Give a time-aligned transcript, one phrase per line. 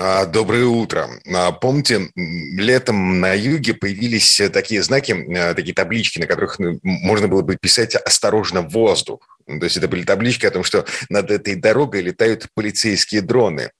[0.00, 1.08] А, доброе утро.
[1.34, 7.26] А, помните, летом на юге появились такие знаки, а, такие таблички, на которых ну, можно
[7.26, 9.40] было бы писать «Осторожно, воздух».
[9.48, 13.72] То есть это были таблички о том, что над этой дорогой летают полицейские дроны.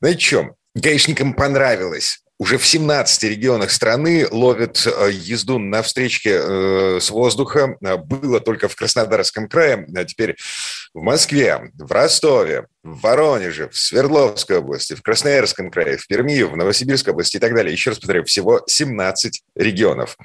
[0.00, 0.54] Знаете что?
[0.74, 7.76] Гаишникам понравилось уже в 17 регионах страны ловят э, езду на встречке э, с воздуха.
[8.06, 10.36] Было только в Краснодарском крае, а теперь
[10.94, 16.56] в Москве, в Ростове, в Воронеже, в Свердловской области, в Красноярском крае, в Перми, в
[16.56, 17.72] Новосибирской области и так далее.
[17.72, 20.16] Еще раз повторяю, всего 17 регионов.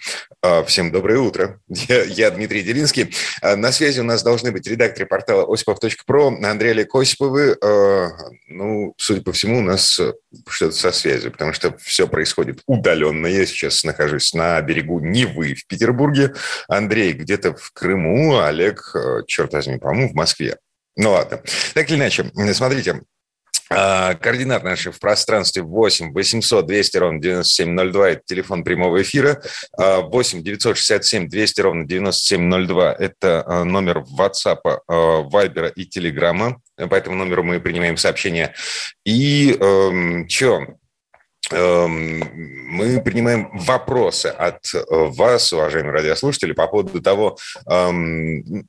[0.42, 1.60] А, всем доброе утро.
[1.68, 3.14] Я, я Дмитрий Делинский.
[3.42, 7.58] А, на связи у нас должны быть редакторы портала осипов.про Андрей Олег Осиповы.
[7.62, 8.10] А,
[8.48, 10.00] ну, судя по всему, у нас
[10.48, 13.28] что-то со связью, потому что все происходит удаленно.
[13.28, 16.34] Я сейчас нахожусь на берегу Невы в Петербурге.
[16.68, 18.96] Андрей где-то в Крыму, Олег,
[19.28, 20.58] черт возьми, по-моему, в Москве.
[20.96, 21.42] Ну ладно.
[21.74, 23.02] Так или иначе, смотрите,
[23.70, 29.42] а, Координат наши в пространстве 8 800 200 ровно 9702– это телефон прямого эфира.
[29.78, 36.56] 8 967 200 ровно 9702– это а, номер WhatsApp, Viber и Telegram.
[36.78, 38.54] По этому номеру мы принимаем сообщения.
[39.04, 40.78] И эм, что?
[41.52, 42.24] Эм,
[42.68, 47.38] мы принимаем вопросы от э, вас, уважаемые радиослушатели, по поводу того,
[47.70, 48.66] эм,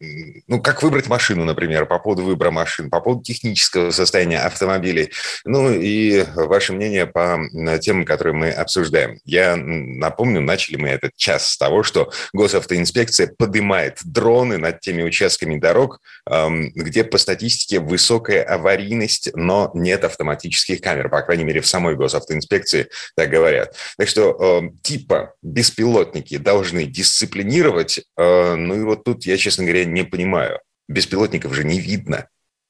[0.47, 5.11] ну, как выбрать машину, например, по поводу выбора машин, по поводу технического состояния автомобилей,
[5.45, 7.39] ну и ваше мнение по
[7.81, 9.19] темам, которые мы обсуждаем.
[9.25, 15.59] Я напомню, начали мы этот час с того, что госавтоинспекция поднимает дроны над теми участками
[15.59, 21.67] дорог, эм, где по статистике высокая аварийность, но нет автоматических камер, по крайней мере, в
[21.67, 23.75] самой госавтоинспекции инспекции так говорят.
[23.97, 29.85] Так что э, типа беспилотники должны дисциплинировать, э, ну и вот тут я, честно говоря,
[29.85, 30.61] не понимаю.
[30.89, 32.29] Беспилотников же не видно.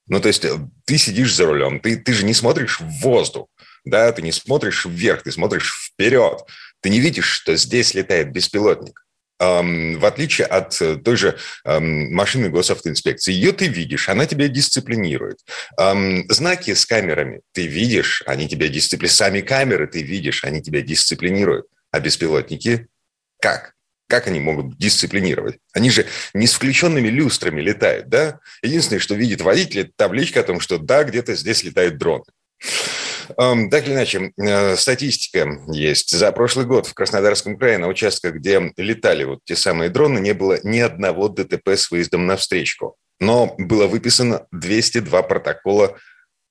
[0.08, 3.48] Ну, то есть э, ты сидишь за рулем, ты, ты же не смотришь в воздух,
[3.84, 6.42] да, ты не смотришь вверх, ты смотришь вперед.
[6.80, 9.05] Ты не видишь, что здесь летает беспилотник
[9.38, 13.32] в отличие от э, той же машины госавтоинспекции.
[13.32, 15.40] Ее ты видишь, она тебя дисциплинирует.
[15.76, 19.16] Знаки с камерами ты видишь, они тебя дисциплинируют.
[19.16, 21.66] Сами камеры ты видишь, они тебя дисциплинируют.
[21.90, 22.88] А беспилотники
[23.40, 23.74] как?
[24.08, 25.58] Как они могут дисциплинировать?
[25.72, 28.38] Они же не с включенными люстрами летают, да?
[28.62, 32.24] Единственное, что видит водитель, это табличка о том, что да, где-то здесь летают дроны.
[33.28, 36.10] Так или иначе, э, статистика есть.
[36.10, 40.34] За прошлый год в Краснодарском крае на участках, где летали вот те самые дроны, не
[40.34, 42.96] было ни одного ДТП с выездом на встречку.
[43.18, 45.96] Но было выписано 202 протокола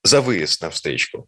[0.04, 1.28] за выезд на встречку.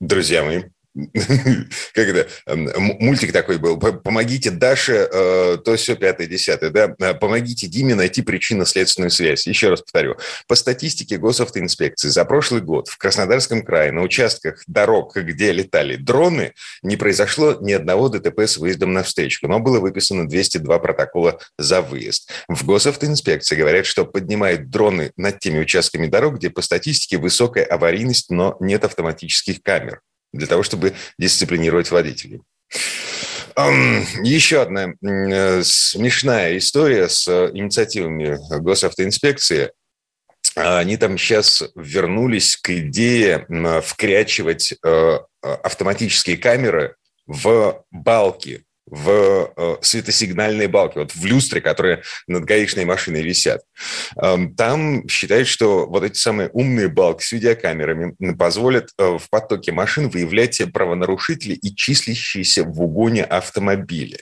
[0.00, 0.64] Друзья мои,
[0.94, 7.66] как это, мультик такой был, помогите Даше, э, то все пятое, десятое, да, э, помогите
[7.66, 9.46] Диме найти причинно-следственную связь.
[9.46, 10.16] Еще раз повторю,
[10.46, 16.52] по статистике госавтоинспекции за прошлый год в Краснодарском крае на участках дорог, где летали дроны,
[16.82, 21.80] не произошло ни одного ДТП с выездом на встречку, но было выписано 202 протокола за
[21.80, 22.30] выезд.
[22.48, 28.30] В госавтоинспекции говорят, что поднимают дроны над теми участками дорог, где по статистике высокая аварийность,
[28.30, 30.02] но нет автоматических камер
[30.32, 32.40] для того, чтобы дисциплинировать водителей.
[33.54, 39.72] Еще одна э, смешная история с инициативами госавтоинспекции.
[40.54, 43.46] Они там сейчас вернулись к идее
[43.82, 52.44] вкрячивать э, автоматические камеры в балки в э, светосигнальные балки, вот в люстре, которые над
[52.44, 53.62] гаишной машиной висят.
[54.16, 59.72] Эм, там считают, что вот эти самые умные балки с видеокамерами позволят э, в потоке
[59.72, 64.20] машин выявлять правонарушителей и числящиеся в угоне автомобили.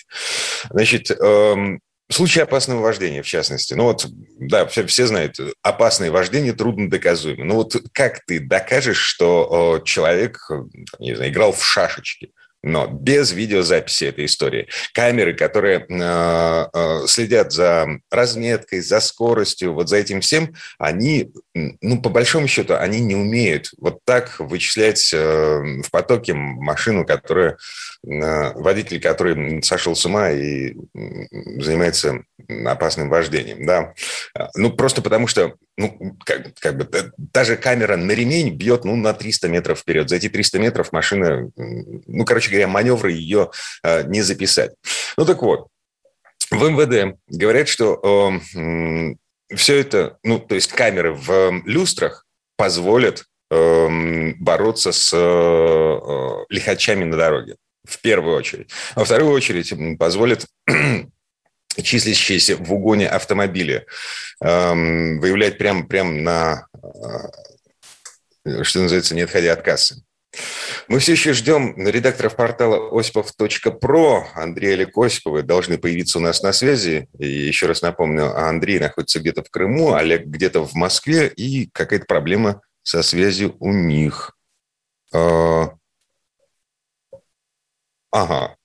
[0.71, 1.81] Значит, эм,
[2.13, 3.75] Случай опасного вождения, в частности.
[3.75, 4.05] Ну вот,
[4.41, 7.45] да, все, все знают, опасное вождение трудно доказуемо.
[7.45, 10.41] Ну вот как ты докажешь, что э, человек,
[10.99, 12.33] не знаю, играл в шашечки?
[12.63, 14.69] Но без видеозаписи этой истории.
[14.93, 22.01] Камеры, которые э, э, следят за разметкой, за скоростью, вот за этим всем, они, ну,
[22.01, 27.57] по большому счету, они не умеют вот так вычислять э, в потоке машину, которая,
[28.07, 32.23] э, водитель, который сошел с ума и занимается
[32.67, 33.95] опасным вождением, да.
[34.55, 38.95] Ну, просто потому что, ну, как, как бы, та же камера на ремень бьет, ну,
[38.95, 40.09] на 300 метров вперед.
[40.09, 43.51] За эти 300 метров машина, ну, короче, говоря, маневры ее
[43.83, 44.73] э, не записать.
[45.17, 45.67] Ну так вот,
[46.51, 49.15] в МВД говорят, что э,
[49.55, 52.27] все это, ну, то есть камеры в люстрах
[52.57, 58.71] позволят эм, бороться с э, лихачами на дороге, в первую очередь.
[58.95, 60.47] Во вторую очередь позволит
[61.83, 63.87] числящиеся в угоне автомобили
[64.43, 66.67] эм, выявлять прямо прям на,
[68.63, 70.03] что называется, не отходя от кассы.
[70.89, 74.29] Мы все еще ждем редакторов портала осипов.про.
[74.35, 77.09] Андрей Олег Осиповы должны появиться у нас на связи.
[77.19, 82.07] И еще раз напомню, Андрей находится где-то в Крыму, Олег где-то в Москве, и какая-то
[82.07, 84.37] проблема со связью у них.
[85.13, 85.75] А,
[88.11, 88.57] ага.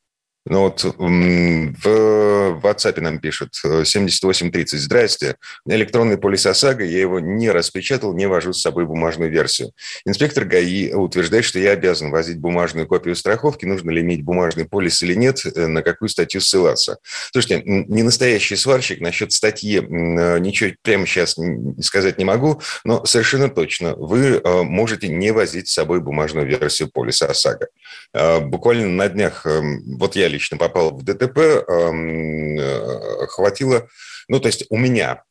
[0.48, 4.80] Ну вот в WhatsApp нам пишут 7830.
[4.80, 5.38] Здрасте.
[5.68, 9.72] Электронный полис ОСАГО, я его не распечатал, не вожу с собой бумажную версию.
[10.06, 13.66] Инспектор ГАИ утверждает, что я обязан возить бумажную копию страховки.
[13.66, 16.98] Нужно ли иметь бумажный полис или нет, э, на какую статью ссылаться.
[17.32, 19.02] Слушайте, не настоящий сварщик.
[19.02, 21.38] Насчет статьи э, ничего прямо сейчас
[21.82, 26.90] сказать не могу, но совершенно точно вы э, можете не возить с собой бумажную версию
[26.92, 27.68] полиса ОСАГО.
[28.14, 33.88] Буквально на днях, эм, вот я лично попал в ДТП, э, хватило...
[34.28, 35.22] Ну, то есть у меня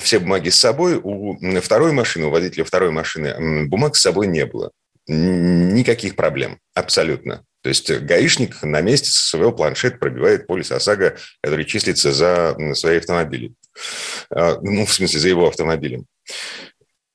[0.00, 4.44] все бумаги с собой, у второй машины, у водителя второй машины бумаг с собой не
[4.44, 4.72] было.
[5.06, 7.44] Никаких проблем, абсолютно.
[7.62, 12.98] То есть гаишник на месте со своего планшета пробивает полис ОСАГО, который числится за свои
[12.98, 13.54] автомобили.
[14.30, 16.06] А, ну, в смысле, за его автомобилем.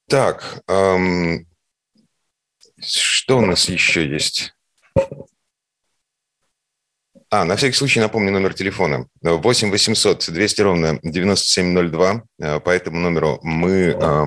[0.08, 1.46] Так, эм,
[2.82, 4.54] что у нас еще есть?
[7.30, 9.06] А, на всякий случай напомню номер телефона.
[9.22, 12.24] 8 800 200 ровно 9702.
[12.40, 14.26] Э, по этому номеру мы э,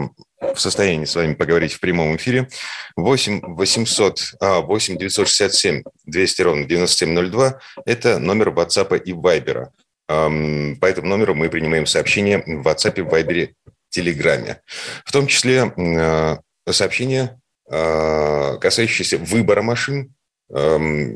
[0.55, 2.49] в состоянии с вами поговорить в прямом эфире.
[2.97, 9.69] 8 800 8 967 200 ровно 9702– это номер WhatsApp и Viber.
[10.11, 13.49] Эм, по этому номеру мы принимаем сообщения в WhatsApp, Viber,
[13.89, 14.61] Телеграме.
[15.07, 16.37] В том числе э,
[16.71, 20.13] сообщения, касающиеся выбора машин,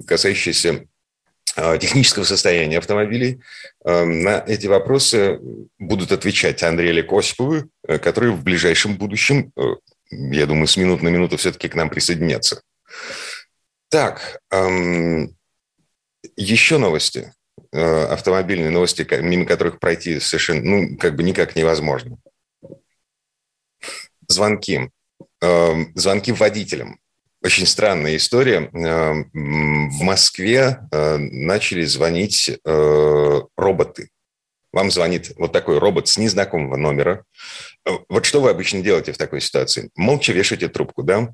[0.07, 0.87] касающиеся
[1.57, 3.41] Э, технического состояния автомобилей.
[3.85, 5.39] Э, на эти вопросы
[5.79, 9.53] будут отвечать Андрей Олег Осиповы, э, который в ближайшем будущем,
[10.11, 12.63] я думаю, с минут на минуту все-таки к нам присоединятся.
[13.89, 15.37] Так, эм,
[16.37, 17.33] еще новости,
[17.73, 22.19] автомобильные новости, мимо которых пройти совершенно, ну, как бы никак невозможно.
[24.29, 24.91] Звонки.
[25.41, 26.99] Эм, звонки водителям
[27.45, 28.71] очень странная история.
[28.73, 34.09] Э, в Москве э, начали звонить э, роботы.
[34.73, 37.25] Вам звонит вот такой робот с незнакомого номера.
[38.09, 39.91] Вот что вы обычно делаете в такой ситуации?
[39.95, 41.33] Молча вешаете трубку, да?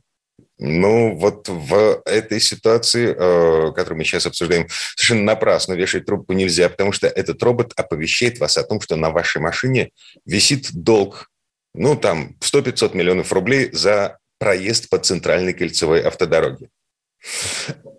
[0.59, 6.93] Ну, вот в этой ситуации, которую мы сейчас обсуждаем, совершенно напрасно вешать трубку нельзя, потому
[6.93, 9.91] что этот робот оповещает вас о том, что на вашей машине
[10.27, 11.31] висит долг,
[11.73, 16.71] ну, там, 100-500 миллионов рублей за проезд по центральной кольцевой автодороге.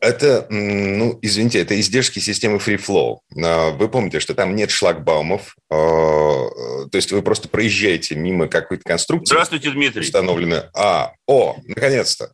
[0.02, 3.20] Это, ну, извините, это издержки системы Free Flow.
[3.40, 6.50] А, вы помните, что там нет шлагбаумов, а,
[6.90, 9.36] то есть вы просто проезжаете мимо какой-то конструкции.
[9.36, 10.02] Здравствуйте, Дмитрий.
[10.02, 10.64] Установлены.
[10.74, 12.34] А, о, наконец-то.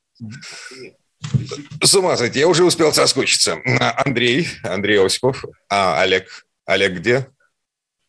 [1.83, 3.57] С ума сойти, я уже успел соскучиться.
[4.05, 5.43] Андрей, Андрей Осипов.
[5.69, 6.45] А, Олег.
[6.65, 7.27] Олег где?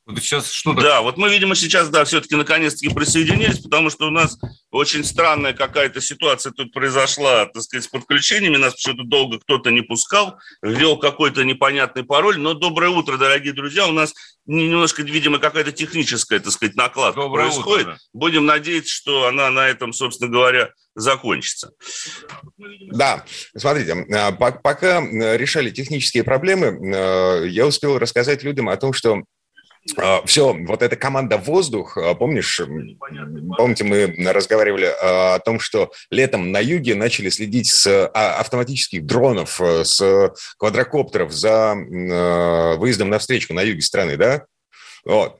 [0.08, 0.80] Вот сейчас что -то...
[0.80, 4.38] Да, вот мы, видимо, сейчас, да, все-таки наконец-таки присоединились, потому что у нас
[4.70, 8.56] очень странная какая-то ситуация тут произошла, так сказать, с подключениями.
[8.56, 12.38] Нас почему-то долго кто-то не пускал, ввел какой-то непонятный пароль.
[12.38, 13.86] Но доброе утро, дорогие друзья.
[13.86, 14.14] У нас
[14.46, 17.86] немножко, видимо, какая-то техническая, так сказать, накладка доброе происходит.
[17.88, 17.98] Утро.
[18.14, 21.72] Будем надеяться, что она на этом, собственно говоря, закончится.
[22.92, 29.22] Да, смотрите, а, пока решали технические проблемы, э, я успел рассказать людям о том, что
[30.26, 32.60] Все, вот эта команда «Воздух», а, помнишь,
[33.56, 39.60] помните, мы разговаривали а, о том, что летом на юге начали следить с автоматических дронов,
[39.60, 41.74] э, с квадрокоптеров за
[42.78, 44.44] выездом на встречку на юге страны, да?
[45.04, 45.38] Вот.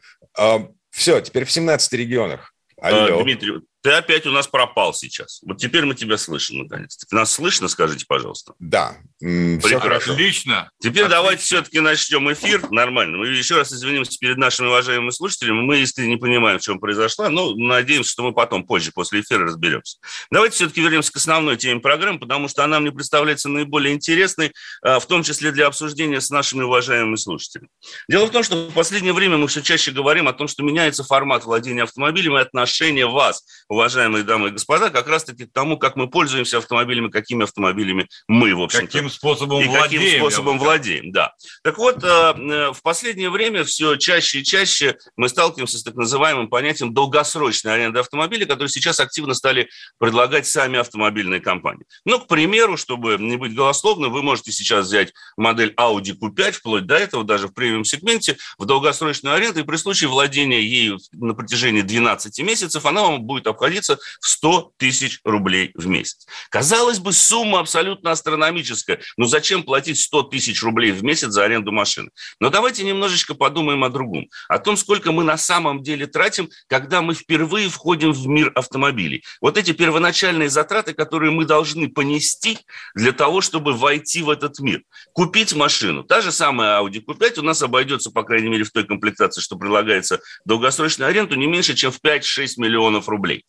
[0.90, 2.54] Все, теперь в 17 регионах.
[2.80, 3.22] Алло.
[3.22, 5.40] Дмитрий, ты опять у нас пропал сейчас.
[5.47, 7.07] Вот теперь мы тебя слышим, наконец-то.
[7.11, 8.52] Нас слышно, скажите, пожалуйста?
[8.59, 8.99] Да.
[9.18, 10.12] Прекрасно.
[10.12, 10.71] Отлично.
[10.78, 11.09] Теперь Отлично.
[11.09, 13.16] давайте все-таки начнем эфир нормально.
[13.16, 15.62] Мы еще раз извинимся перед нашими уважаемыми слушателями.
[15.62, 19.45] Мы искренне не понимаем, в чем произошло, но надеемся, что мы потом, позже, после эфира
[19.45, 19.97] разберемся.
[20.30, 24.52] Давайте все-таки вернемся к основной теме программы, потому что она мне представляется наиболее интересной,
[24.83, 27.71] а, в том числе для обсуждения с нашими уважаемыми слушателями.
[28.07, 31.04] Дело в том, что в последнее время мы все чаще говорим о том, что меняется
[31.04, 33.45] формат владения автомобилем и отношение вас,
[33.78, 38.54] уважаемые дамы и господа, как раз-таки к тому, как мы пользуемся автомобилями, какими автомобилями мы,
[38.54, 40.02] в общем Каким способом и владеем.
[40.02, 41.32] каким способом владеем, да.
[41.62, 45.94] Так вот, э, э, в последнее время все чаще и чаще мы сталкиваемся с так
[45.94, 49.68] называемым понятием долгосрочной аренды автомобиля, которые сейчас активно стали
[49.99, 51.85] предлагать сами автомобильные компании.
[52.04, 56.87] Ну, к примеру, чтобы не быть голословным, вы можете сейчас взять модель Audi Q5, вплоть
[56.87, 61.82] до этого, даже в премиум-сегменте, в долгосрочную аренду, и при случае владения ею на протяжении
[61.82, 66.26] 12 месяцев она вам будет обходиться в 100 тысяч рублей в месяц.
[66.50, 69.00] Казалось бы, сумма абсолютно астрономическая.
[69.16, 72.10] Но зачем платить 100 тысяч рублей в месяц за аренду машины?
[72.38, 74.28] Но давайте немножечко подумаем о другом.
[74.48, 79.24] О том, сколько мы на самом деле тратим, когда мы впервые входим в мир автомобилей.
[79.40, 82.58] Вот эти первоначальные затраты, которые мы должны понести
[82.94, 84.82] для того, чтобы войти в этот мир.
[85.12, 86.04] Купить машину.
[86.04, 89.56] Та же самая Audi Q5 у нас обойдется, по крайней мере, в той комплектации, что
[89.56, 93.44] предлагается долгосрочную аренду, не меньше, чем в 5-6 миллионов рублей.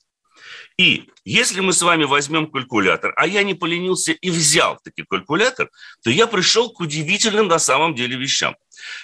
[0.79, 5.69] И если мы с вами возьмем калькулятор, а я не поленился и взял таки калькулятор,
[6.01, 8.55] то я пришел к удивительным на самом деле вещам.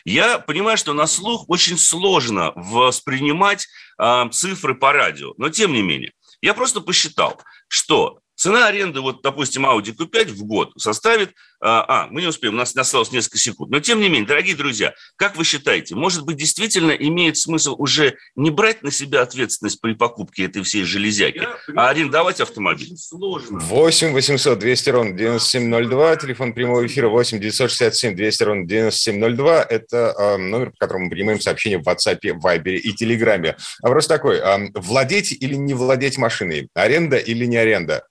[0.06, 3.68] Я понимаю, что на слух очень сложно воспринимать
[4.00, 9.24] э, цифры по радио, но тем не менее, я просто посчитал, что Цена аренды, вот,
[9.24, 11.32] допустим, Audi Q5 в год составит...
[11.62, 13.72] А, а, мы не успеем, у нас осталось несколько секунд.
[13.72, 18.18] Но, тем не менее, дорогие друзья, как вы считаете, может быть, действительно имеет смысл уже
[18.36, 22.96] не брать на себя ответственность при покупке этой всей железяки, а арендовать автомобиль?
[22.96, 23.58] Сложно.
[23.58, 29.64] 8 800 200 ровно 9702, телефон прямого эфира 8 967 200 ровно 9702.
[29.64, 33.56] Это э, номер, по которому мы принимаем сообщения в WhatsApp, Viber и Telegram.
[33.82, 36.70] Вопрос такой, э, владеть или не владеть машиной?
[36.76, 38.06] Аренда или не аренда?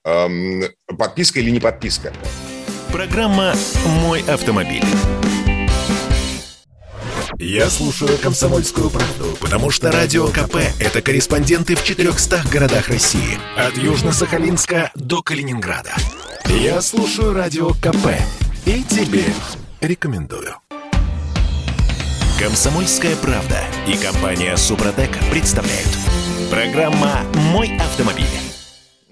[0.98, 2.12] Подписка или не подписка.
[2.92, 3.54] Программа
[4.02, 4.84] «Мой автомобиль».
[7.38, 13.38] Я слушаю «Комсомольскую правду», потому что «Радио КП»— это корреспонденты в 400 городах России.
[13.56, 15.92] От Южно-Сахалинска до Калининграда.
[16.46, 18.14] Я слушаю «Радио КП»
[18.66, 19.24] и тебе
[19.80, 20.54] рекомендую.
[22.38, 25.90] «Комсомольская правда» и компания «Супротек» представляют.
[26.50, 28.53] Программа «Мой автомобиль».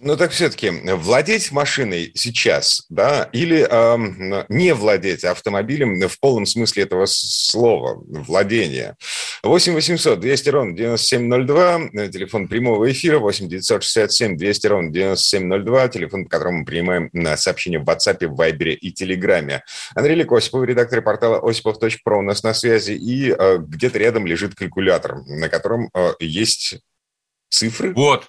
[0.04, 6.82] Ну так все-таки владеть машиной сейчас, да, или э, не владеть автомобилем в полном смысле
[6.82, 8.97] этого слова, владение.
[9.44, 16.30] 8 800 200 ровно 9702, телефон прямого эфира, 8 967 200 ровно 9702, телефон, по
[16.30, 19.62] которому мы принимаем сообщения в WhatsApp, в Viber и Телеграме.
[19.94, 24.56] Андрей Лик Осипов, редактор портала осипов.про у нас на связи, и э, где-то рядом лежит
[24.56, 26.80] калькулятор, на котором э, есть
[27.50, 27.94] цифры.
[27.94, 28.26] Вот,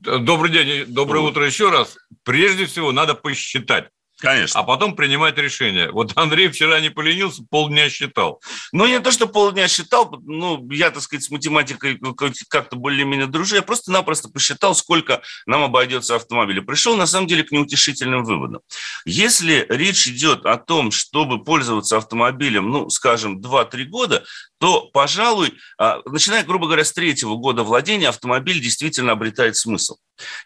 [0.00, 1.96] Добрый день, доброе утро еще раз.
[2.22, 3.88] Прежде всего, надо посчитать.
[4.20, 4.60] Конечно.
[4.60, 5.92] А потом принимать решение.
[5.92, 8.40] Вот Андрей вчера не поленился, полдня считал.
[8.72, 12.00] Ну, не то, что полдня считал, ну, я, так сказать, с математикой
[12.48, 16.58] как-то более-менее дружу, я просто-напросто посчитал, сколько нам обойдется автомобиль.
[16.58, 18.60] И пришел, на самом деле, к неутешительным выводам.
[19.04, 24.24] Если речь идет о том, чтобы пользоваться автомобилем, ну, скажем, 2-3 года,
[24.58, 29.96] то, пожалуй, а, начиная, грубо говоря, с третьего года владения, автомобиль действительно обретает смысл.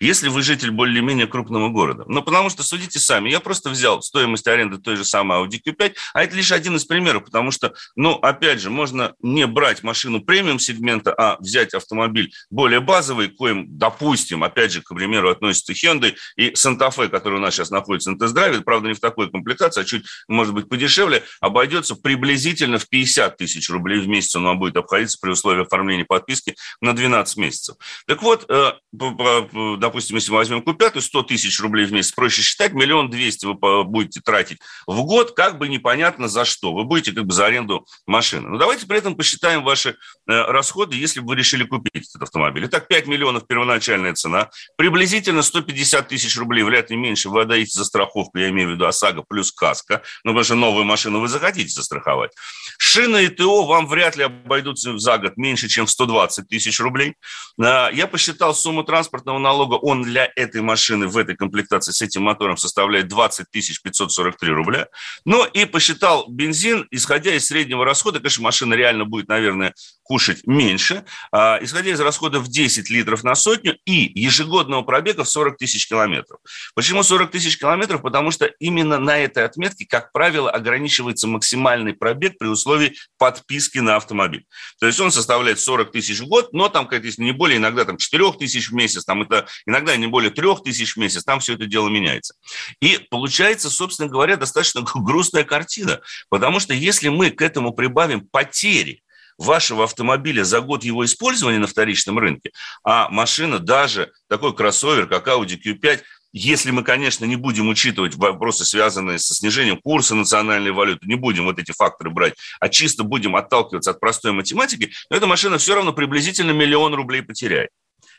[0.00, 2.04] Если вы житель более-менее крупного города.
[2.06, 5.94] Ну, потому что, судите сами, я просто взял стоимость аренды той же самой Audi Q5,
[6.12, 10.20] а это лишь один из примеров, потому что, ну, опять же, можно не брать машину
[10.20, 16.50] премиум-сегмента, а взять автомобиль более базовый, коим, допустим, опять же, к примеру, относится Hyundai и
[16.50, 19.84] Santa Fe, который у нас сейчас находится на тест-драйве, правда, не в такой комплектации, а
[19.84, 24.76] чуть, может быть, подешевле, обойдется приблизительно в 50 тысяч рублей в месяц он вам будет
[24.76, 27.76] обходиться при условии оформления подписки на 12 месяцев.
[28.06, 32.72] Так вот, э, допустим, если мы возьмем Q5, 100 тысяч рублей в месяц, проще считать,
[32.72, 36.72] миллион двести вы будете тратить в год, как бы непонятно за что.
[36.72, 38.48] Вы будете как бы за аренду машины.
[38.48, 39.94] Но давайте при этом посчитаем ваши э,
[40.26, 42.66] расходы, если бы вы решили купить этот автомобиль.
[42.66, 47.84] Итак, 5 миллионов первоначальная цена, приблизительно 150 тысяч рублей, вряд ли меньше, вы отдаете за
[47.84, 51.68] страховку, я имею в виду ОСАГО плюс каска, ну, потому что новую машину вы захотите
[51.68, 52.32] застраховать.
[52.78, 57.14] Шина и ТО вам вряд ли обойдутся за год меньше, чем в 120 тысяч рублей.
[57.60, 62.22] А, я посчитал сумму транспортного налога, он для этой машины в этой комплектации с этим
[62.22, 64.88] мотором составляет 20 тысяч 543 рубля.
[65.26, 71.04] Ну и посчитал бензин, исходя из среднего расхода, конечно, машина реально будет, наверное, кушать меньше,
[71.30, 76.40] а, исходя из расходов 10 литров на сотню и ежегодного пробега в 40 тысяч километров.
[76.74, 78.00] Почему 40 тысяч километров?
[78.00, 83.96] Потому что именно на этой отметке, как правило, ограничивается максимальный пробег при условии подписки на
[83.96, 84.46] автомобиль.
[84.80, 87.96] То есть он составляет 40 тысяч в год, но там, как не более, иногда там
[87.96, 91.54] 4 тысяч в месяц, там это иногда не более 3 тысяч в месяц, там все
[91.54, 92.34] это дело меняется.
[92.80, 99.02] И получается, собственно говоря, достаточно грустная картина, потому что если мы к этому прибавим потери,
[99.38, 102.50] вашего автомобиля за год его использования на вторичном рынке,
[102.84, 108.64] а машина даже такой кроссовер, как Audi Q5, если мы, конечно, не будем учитывать вопросы,
[108.64, 113.36] связанные со снижением курса национальной валюты, не будем вот эти факторы брать, а чисто будем
[113.36, 117.70] отталкиваться от простой математики, то эта машина все равно приблизительно миллион рублей потеряет.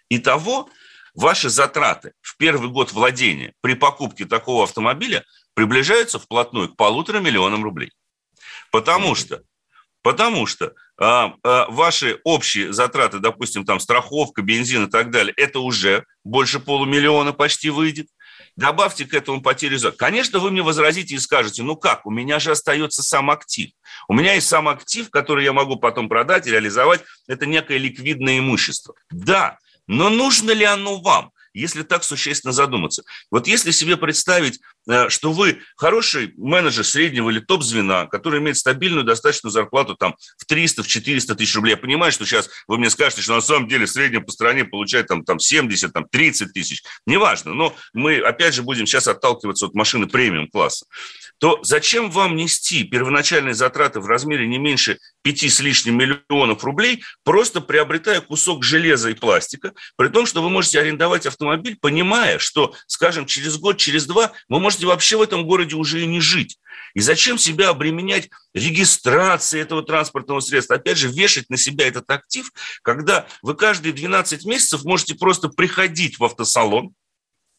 [0.10, 0.70] Итого
[1.16, 5.24] ваши затраты в первый год владения при покупке такого автомобиля
[5.56, 7.92] приближаются вплотную к полутора миллионам рублей.
[8.72, 9.42] Потому что
[10.04, 15.60] Потому что а, а, ваши общие затраты, допустим, там страховка, бензин и так далее, это
[15.60, 18.08] уже больше полумиллиона почти выйдет.
[18.56, 19.92] Добавьте к этому потерю за.
[19.92, 23.72] Конечно, вы мне возразите и скажете, ну как, у меня же остается сам актив.
[24.08, 27.02] У меня есть сам актив, который я могу потом продать и реализовать.
[27.28, 28.94] Это некое ликвидное имущество.
[29.10, 29.58] Да,
[29.88, 31.32] но нужно ли оно вам?
[31.54, 33.04] если так существенно задуматься.
[33.30, 34.60] Вот если себе представить,
[35.10, 40.84] что вы хороший менеджер среднего или топ-звена, который имеет стабильную достаточную зарплату там в 300,
[40.84, 41.72] в 400 тысяч рублей.
[41.72, 45.08] Я понимаю, что сейчас вы мне скажете, что на самом деле среднем по стране получает
[45.08, 46.84] там, там 70, там 30 тысяч.
[47.06, 50.86] Неважно, но мы опять же будем сейчас отталкиваться от машины премиум-класса
[51.44, 57.04] то зачем вам нести первоначальные затраты в размере не меньше пяти с лишним миллионов рублей,
[57.26, 62.74] просто приобретая кусок железа и пластика, при том, что вы можете арендовать автомобиль, понимая, что,
[62.88, 66.58] скажем, через год, через два вы можете вообще в этом городе уже и не жить.
[66.94, 70.76] И зачем себя обременять регистрацией этого транспортного средства?
[70.76, 72.52] Опять же, вешать на себя этот актив,
[72.84, 76.94] когда вы каждые 12 месяцев можете просто приходить в автосалон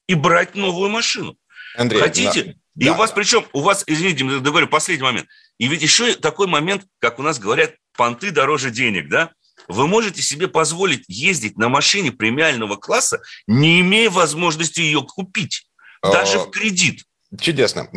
[0.06, 1.37] и брать новую машину.
[1.76, 2.56] Андрей, Хотите?
[2.75, 2.87] Да.
[2.87, 5.28] И у вас, причем, у вас, извините, говорю, последний момент.
[5.59, 9.30] И ведь еще такой момент, как у нас говорят, понты дороже денег, да?
[9.68, 15.66] Вы можете себе позволить ездить на машине премиального класса, не имея возможности ее купить,
[16.13, 17.05] даже в кредит.
[17.41, 17.89] Чудесно.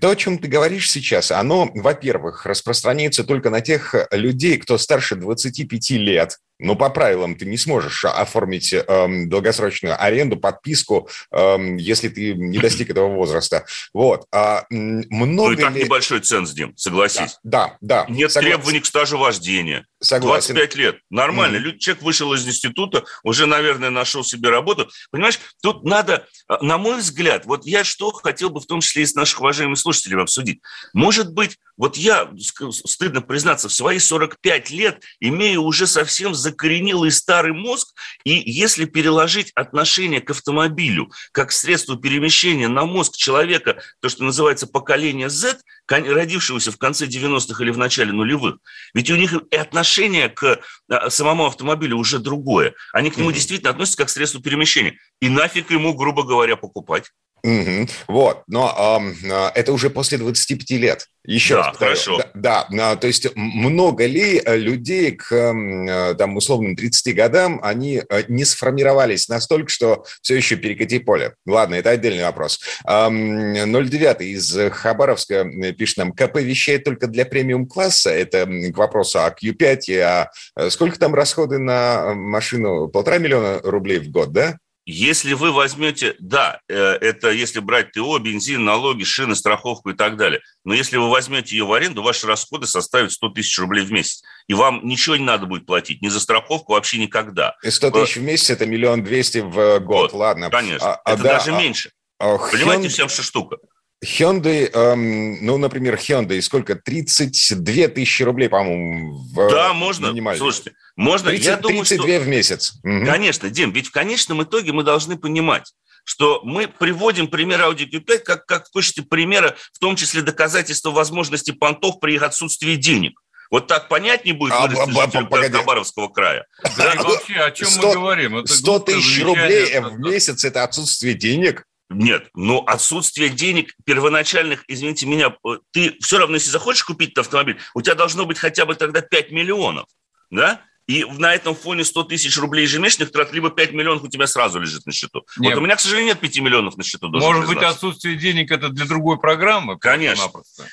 [0.00, 5.16] То, о чем ты говоришь сейчас, оно, во-первых, распространяется только на тех людей, кто старше
[5.16, 12.08] 25 лет, но по правилам ты не сможешь оформить эм, долгосрочную аренду, подписку, эм, если
[12.08, 13.66] ты не достиг этого возраста.
[13.92, 14.26] Вот.
[14.32, 15.84] А, много ну и так ли...
[15.84, 17.38] небольшой ценз, Дим, согласись.
[17.42, 18.04] Да, да.
[18.06, 18.56] да Нет согласен.
[18.56, 19.86] требований к стажу вождения.
[20.00, 20.54] Согласен.
[20.54, 20.96] 25 лет.
[21.10, 21.56] Нормально.
[21.56, 21.78] Mm-hmm.
[21.78, 24.88] Человек вышел из института, уже, наверное, нашел себе работу.
[25.10, 29.02] Понимаешь, тут надо, э, на мой взгляд, вот я что хотел бы в том числе
[29.02, 30.60] и с наших уважаемых слушателей обсудить.
[30.92, 32.30] Может быть, вот я,
[32.70, 37.88] стыдно признаться, в свои 45 лет имею уже совсем закоренелый старый мозг,
[38.22, 44.68] и если переложить отношение к автомобилю как средству перемещения на мозг человека, то, что называется
[44.68, 48.58] поколение Z, родившегося в конце 90-х или в начале нулевых,
[48.94, 52.74] ведь у них и отношение к а, самому автомобилю уже другое.
[52.92, 53.34] Они к нему mm-hmm.
[53.34, 55.00] действительно относятся как к средству перемещения.
[55.20, 57.10] И нафиг ему, грубо говоря, покупать.
[57.42, 57.88] Угу.
[58.08, 61.08] Вот, но э, это уже после 25 лет.
[61.24, 62.20] Еще да, раз хорошо.
[62.34, 68.02] Да, да, то есть много ли э, людей к э, там условным 30 годам, они
[68.08, 71.34] э, не сформировались настолько, что все еще перекати поле?
[71.46, 72.60] Ладно, это отдельный вопрос.
[72.84, 75.44] 09 из Хабаровска
[75.78, 80.30] пишет нам, КП вещает только для премиум-класса, это к вопросу о Q5, а
[80.70, 82.88] сколько там расходы на машину?
[82.88, 84.58] Полтора миллиона рублей в год, да?
[84.84, 90.16] Если вы возьмете, да, э, это если брать ТО, бензин, налоги, шины, страховку и так
[90.16, 93.92] далее, но если вы возьмете ее в аренду, ваши расходы составят 100 тысяч рублей в
[93.92, 97.54] месяц, и вам ничего не надо будет платить, ни за страховку вообще никогда.
[97.62, 100.50] И 100 тысяч в месяц– это миллион двести в год, вот, ладно.
[100.50, 101.92] Конечно, а, это а, даже да, меньше.
[102.18, 103.58] А, Понимаете, вся что штука?
[104.04, 106.74] Hyundai, эм, ну, например, Hyundai, сколько?
[106.74, 110.08] 32 тысячи рублей, по-моему, в Да, можно.
[110.08, 110.38] Минимально.
[110.38, 111.30] Слушайте, можно.
[111.30, 112.20] 30, я думаю, 32 что...
[112.20, 112.72] в месяц.
[112.82, 113.06] Угу.
[113.06, 115.72] Конечно, Дим, ведь в конечном итоге мы должны понимать,
[116.04, 120.90] что мы приводим пример Audi Q5 как, как в качестве примера, в том числе доказательства
[120.90, 123.20] возможности понтов при их отсутствии денег.
[123.52, 126.46] Вот так понятнее будет а, а, Хабаровского края.
[126.76, 128.36] Да, вообще, о чем 100, мы говорим?
[128.38, 131.66] Это 100 тысяч рублей в месяц– это отсутствие денег?
[131.92, 137.26] Нет, но отсутствие денег первоначальных, извините меня, э, ты все равно, если захочешь купить этот
[137.26, 139.86] автомобиль, у тебя должно быть хотя бы тогда 5 миллионов,
[140.30, 140.62] да?
[140.88, 144.58] И на этом фоне 100 тысяч рублей ежемесячных трат, либо 5 миллионов у тебя сразу
[144.58, 145.24] лежит на счету.
[145.38, 145.54] Нет.
[145.54, 147.08] Вот у меня, к сожалению, нет 5 миллионов на счету.
[147.08, 149.78] Может быть, отсутствие денег– это для другой программы?
[149.78, 150.30] Конечно.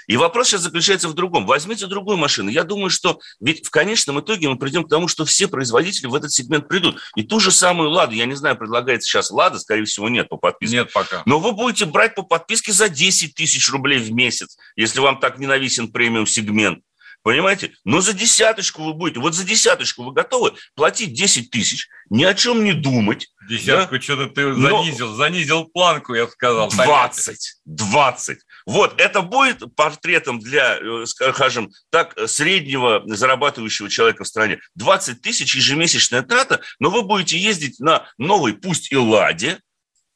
[0.07, 1.45] И вопрос сейчас заключается в другом.
[1.45, 2.49] Возьмите другую машину.
[2.49, 6.15] Я думаю, что ведь в конечном итоге мы придем к тому, что все производители в
[6.15, 6.99] этот сегмент придут.
[7.15, 10.37] И ту же самую «Ладу», я не знаю, предлагается сейчас «Лада», скорее всего, нет по
[10.37, 10.77] подписке.
[10.77, 11.21] Нет пока.
[11.25, 15.37] Но вы будете брать по подписке за 10 тысяч рублей в месяц, если вам так
[15.37, 16.81] ненависен премиум-сегмент.
[17.21, 17.73] Понимаете?
[17.83, 22.33] Но за десяточку вы будете, вот за десяточку вы готовы платить 10 тысяч, ни о
[22.33, 23.27] чем не думать.
[23.49, 24.01] Десятку да?
[24.01, 25.15] что-то ты занизил, Но...
[25.15, 26.69] занизил планку, я сказал.
[26.69, 28.39] 20, 20.
[28.65, 34.59] Вот, это будет портретом для, э, скажем так, среднего зарабатывающего человека в стране.
[34.75, 39.59] 20 тысяч ежемесячная трата, но вы будете ездить на новой, пусть и «Ладе»,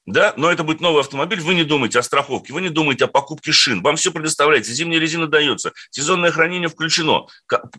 [0.05, 3.07] да, но это будет новый автомобиль, вы не думаете о страховке, вы не думаете о
[3.07, 7.27] покупке шин, вам все предоставляется, зимняя резина дается, сезонное хранение включено,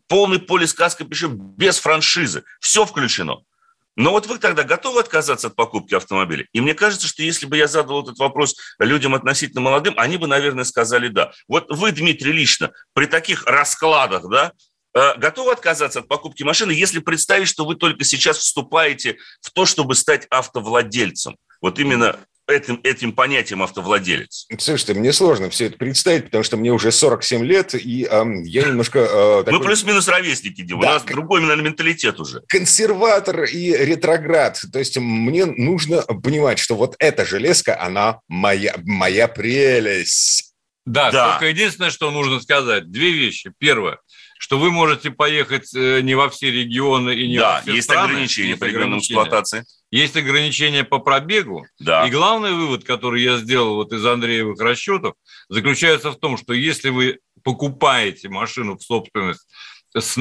[0.09, 3.41] полный полис каска пишем без франшизы, все включено.
[3.97, 6.47] Но вот вы тогда готовы отказаться от покупки автомобиля?
[6.53, 10.27] И мне кажется, что если бы я задал этот вопрос людям относительно молодым, они бы,
[10.27, 11.31] наверное, сказали «да».
[11.47, 14.53] Вот вы, Дмитрий, лично при таких раскладах, да,
[14.95, 19.65] э, готовы отказаться от покупки машины, если представить, что вы только сейчас вступаете в то,
[19.65, 21.37] чтобы стать автовладельцем?
[21.65, 24.47] Вот именно этим, этим понятием автовладелец?
[24.59, 28.65] Слушайте, мне сложно все это представить, потому что мне уже 47 лет, и э, я
[28.65, 28.99] немножко...
[28.99, 29.59] Э, такой...
[29.59, 30.79] Мы плюс-минус ровесники, Дим.
[30.79, 31.13] Да, У нас как...
[31.13, 32.43] другой именно менталитет уже.
[32.49, 34.63] Консерватор и ретроград.
[34.71, 40.53] То есть мне нужно понимать, что вот эта железка, она моя, моя прелесть.
[40.85, 42.91] Да, да, только единственное, что нужно сказать.
[42.91, 43.55] Две вещи.
[43.59, 44.01] Первое
[44.45, 47.85] что вы можете поехать э, не во все регионы и не да, во все есть
[47.85, 48.13] страны.
[48.13, 49.65] ограничения есть по регионам эксплуатации.
[49.91, 51.65] Есть ограничения по пробегу.
[51.79, 52.07] Да.
[52.07, 55.15] И главный вывод, который я сделал вот из Андреевых расчетов,
[55.49, 59.49] заключается в том, что если вы покупаете машину в собственность
[59.97, 60.15] с,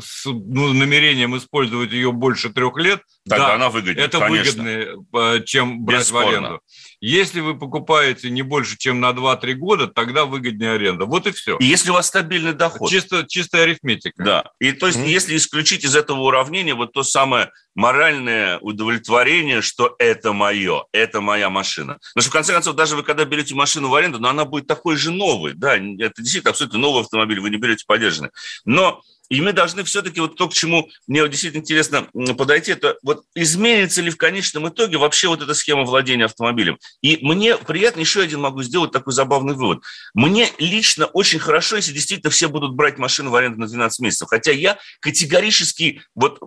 [0.00, 4.62] с ну, намерением использовать ее больше трех лет, Тогда да, она выгоднее, это конечно.
[4.62, 6.26] выгоднее, э, чем брать Бесспорно.
[6.26, 6.60] в аренду.
[7.00, 11.04] Если вы покупаете не больше, чем на 2-3 года, тогда выгоднее аренда.
[11.04, 11.56] Вот и все.
[11.58, 12.90] И если у вас стабильный доход.
[12.90, 14.22] Чисто, чистая арифметика.
[14.22, 14.44] Да.
[14.58, 15.08] И то есть, mm-hmm.
[15.08, 21.50] если исключить из этого уравнения вот то самое моральное удовлетворение, что это мое, это моя
[21.50, 21.98] машина.
[22.14, 24.66] Потому что, в конце концов, даже вы когда берете машину в аренду, но она будет
[24.66, 25.54] такой же новой.
[25.54, 28.30] Да, это действительно абсолютно новый автомобиль, вы не берете подержанный.
[28.64, 33.22] Но и мы должны все-таки вот то, к чему мне действительно интересно подойти, это вот
[33.34, 36.78] изменится ли в конечном итоге вообще вот эта схема владения автомобилем.
[37.00, 39.82] И мне приятно, еще один могу сделать такой забавный вывод.
[40.14, 44.28] Мне лично очень хорошо, если действительно все будут брать машину в аренду на 12 месяцев.
[44.28, 46.40] Хотя я категорически вот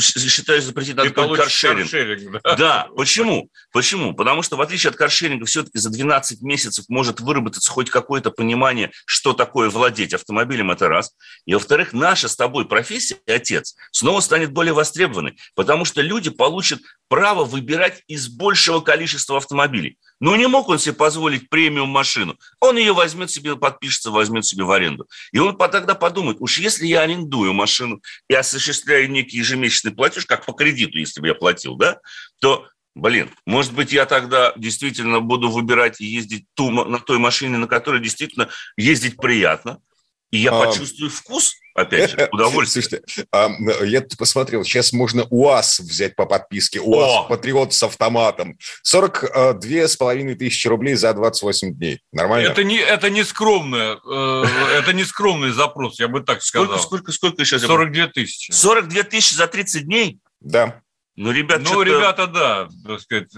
[0.00, 1.90] считаю запретить надо каршеринг.
[1.90, 2.54] каршеринг да.
[2.54, 3.50] да, почему?
[3.72, 4.14] Почему?
[4.14, 8.92] Потому что в отличие от каршеринга все-таки за 12 месяцев может выработаться хоть какое-то понимание,
[9.04, 11.10] что такое владеть автомобилем, это раз.
[11.44, 16.80] И во-вторых, наша с тобой профессия, отец, снова станет более востребованной, потому что люди получат
[17.08, 19.96] право выбирать из большего количества автомобилей.
[20.20, 22.36] Но не мог он себе позволить премиум машину.
[22.60, 25.06] Он ее возьмет себе, подпишется, возьмет себе в аренду.
[25.32, 30.44] И он тогда подумает, уж если я арендую машину и осуществляю некий ежемесячный платеж, как
[30.44, 32.00] по кредиту, если бы я платил, да,
[32.40, 37.58] то Блин, может быть, я тогда действительно буду выбирать и ездить ту, на той машине,
[37.58, 39.80] на которой действительно ездить приятно,
[40.30, 40.66] и я а...
[40.66, 42.82] почувствую вкус Опять же, удовольствие.
[42.84, 43.50] Слушайте, а,
[43.84, 46.80] я тут посмотрел, сейчас можно УАЗ взять по подписке.
[46.80, 47.24] УАЗ О!
[47.24, 48.56] Патриот с автоматом.
[48.82, 52.00] 42 с половиной тысячи рублей за 28 дней.
[52.12, 52.48] Нормально?
[52.48, 54.44] Это не, это не скромное, э,
[54.78, 56.78] это не скромный запрос, я бы так сказал.
[56.78, 57.62] Сколько, сколько, сколько сейчас?
[57.62, 58.52] 42 тысячи.
[58.52, 60.20] 42 тысячи за 30 дней?
[60.40, 60.80] Да.
[61.16, 63.30] Ну, ребят, ну, ребята, да, так сказать,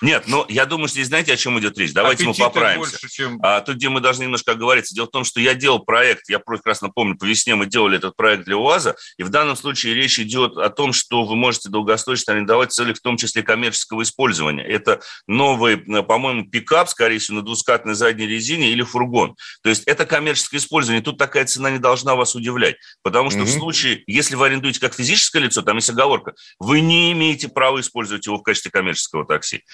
[0.00, 1.92] нет, ну, я думаю, здесь знаете, о чем идет речь?
[1.92, 2.90] Давайте Аппетиты мы поправимся.
[2.90, 3.38] Больше, чем...
[3.42, 4.94] а, тут, где мы должны немножко оговориться.
[4.94, 8.16] Дело в том, что я делал проект, я прекрасно помню, по весне мы делали этот
[8.16, 12.32] проект для УАЗа, и в данном случае речь идет о том, что вы можете долгосрочно
[12.32, 14.64] арендовать цели, в том числе коммерческого использования.
[14.64, 19.36] Это новый, по-моему, пикап, скорее всего, на двускатной задней резине или фургон.
[19.62, 21.02] То есть это коммерческое использование.
[21.02, 22.76] Тут такая цена не должна вас удивлять.
[23.02, 23.44] Потому что mm-hmm.
[23.44, 27.80] в случае, если вы арендуете как физическое лицо, там есть оговорка, вы не имеете права
[27.80, 29.64] использовать его в качестве коммерческого такси.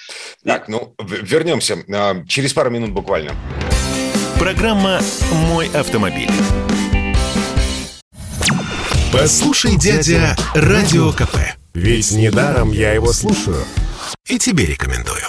[0.43, 3.35] Так, ну, вернемся а, через пару минут буквально.
[4.39, 4.99] Программа
[5.49, 6.29] «Мой автомобиль».
[9.11, 11.37] Послушай, дядя, Радио КП.
[11.73, 13.63] Ведь недаром я его слушаю.
[14.27, 15.25] И тебе рекомендую.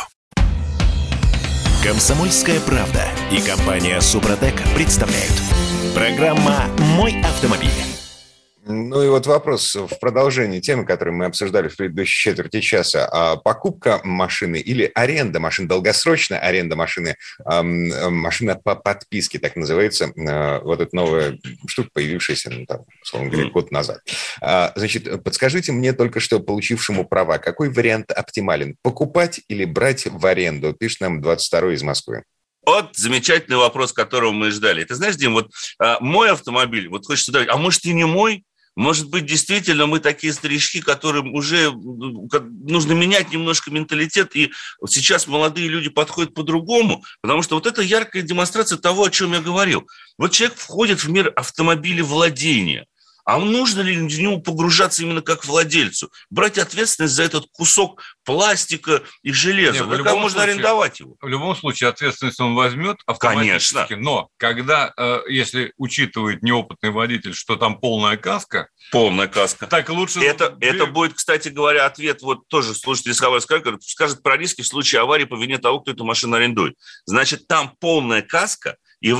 [1.85, 5.33] Комсомольская правда и компания Супротек представляют.
[5.95, 6.65] Программа
[6.97, 7.96] «Мой автомобиль».
[8.69, 13.09] Ну и вот вопрос в продолжении темы, которую мы обсуждали в предыдущей четверти часа.
[13.13, 20.61] А покупка машины или аренда машины, долгосрочная аренда машины, машина по подписке, так называется, а,
[20.63, 24.01] вот эта новая штука, появившаяся, ну, там, условно говоря, год назад.
[24.41, 28.75] А, значит, подскажите мне только что получившему права, какой вариант оптимален?
[28.83, 30.73] Покупать или брать в аренду?
[30.73, 32.25] Пишет нам 22 из Москвы.
[32.65, 34.83] Вот замечательный вопрос, которого мы ждали.
[34.83, 38.45] Ты знаешь, Дим, вот а, мой автомобиль, вот хочется сказать, а может и не мой?
[38.77, 44.53] Может быть, действительно, мы такие старички, которым уже нужно менять немножко менталитет, и
[44.87, 49.41] сейчас молодые люди подходят по-другому, потому что вот это яркая демонстрация того, о чем я
[49.41, 49.89] говорил.
[50.19, 52.87] Вот человек входит в мир автомобиля владения,
[53.27, 56.13] А нужно ли в него погружаться именно как владельцу?
[56.31, 59.85] Брать ответственность за этот кусок пластика и железа.
[59.85, 61.17] Нет, как можно случае, арендовать его?
[61.21, 63.75] В любом случае ответственность он возьмет автоматически.
[63.89, 63.97] Конечно.
[63.97, 70.21] Но когда, э, если учитывает неопытный водитель, что там полная каска, полная каска, так лучше...
[70.21, 75.01] Это, это будет, кстати говоря, ответ, вот тоже слушатель скажет, скажет про риски в случае
[75.01, 76.77] аварии по вине того, кто эту машину арендует.
[77.07, 79.13] Значит, там полная каска, и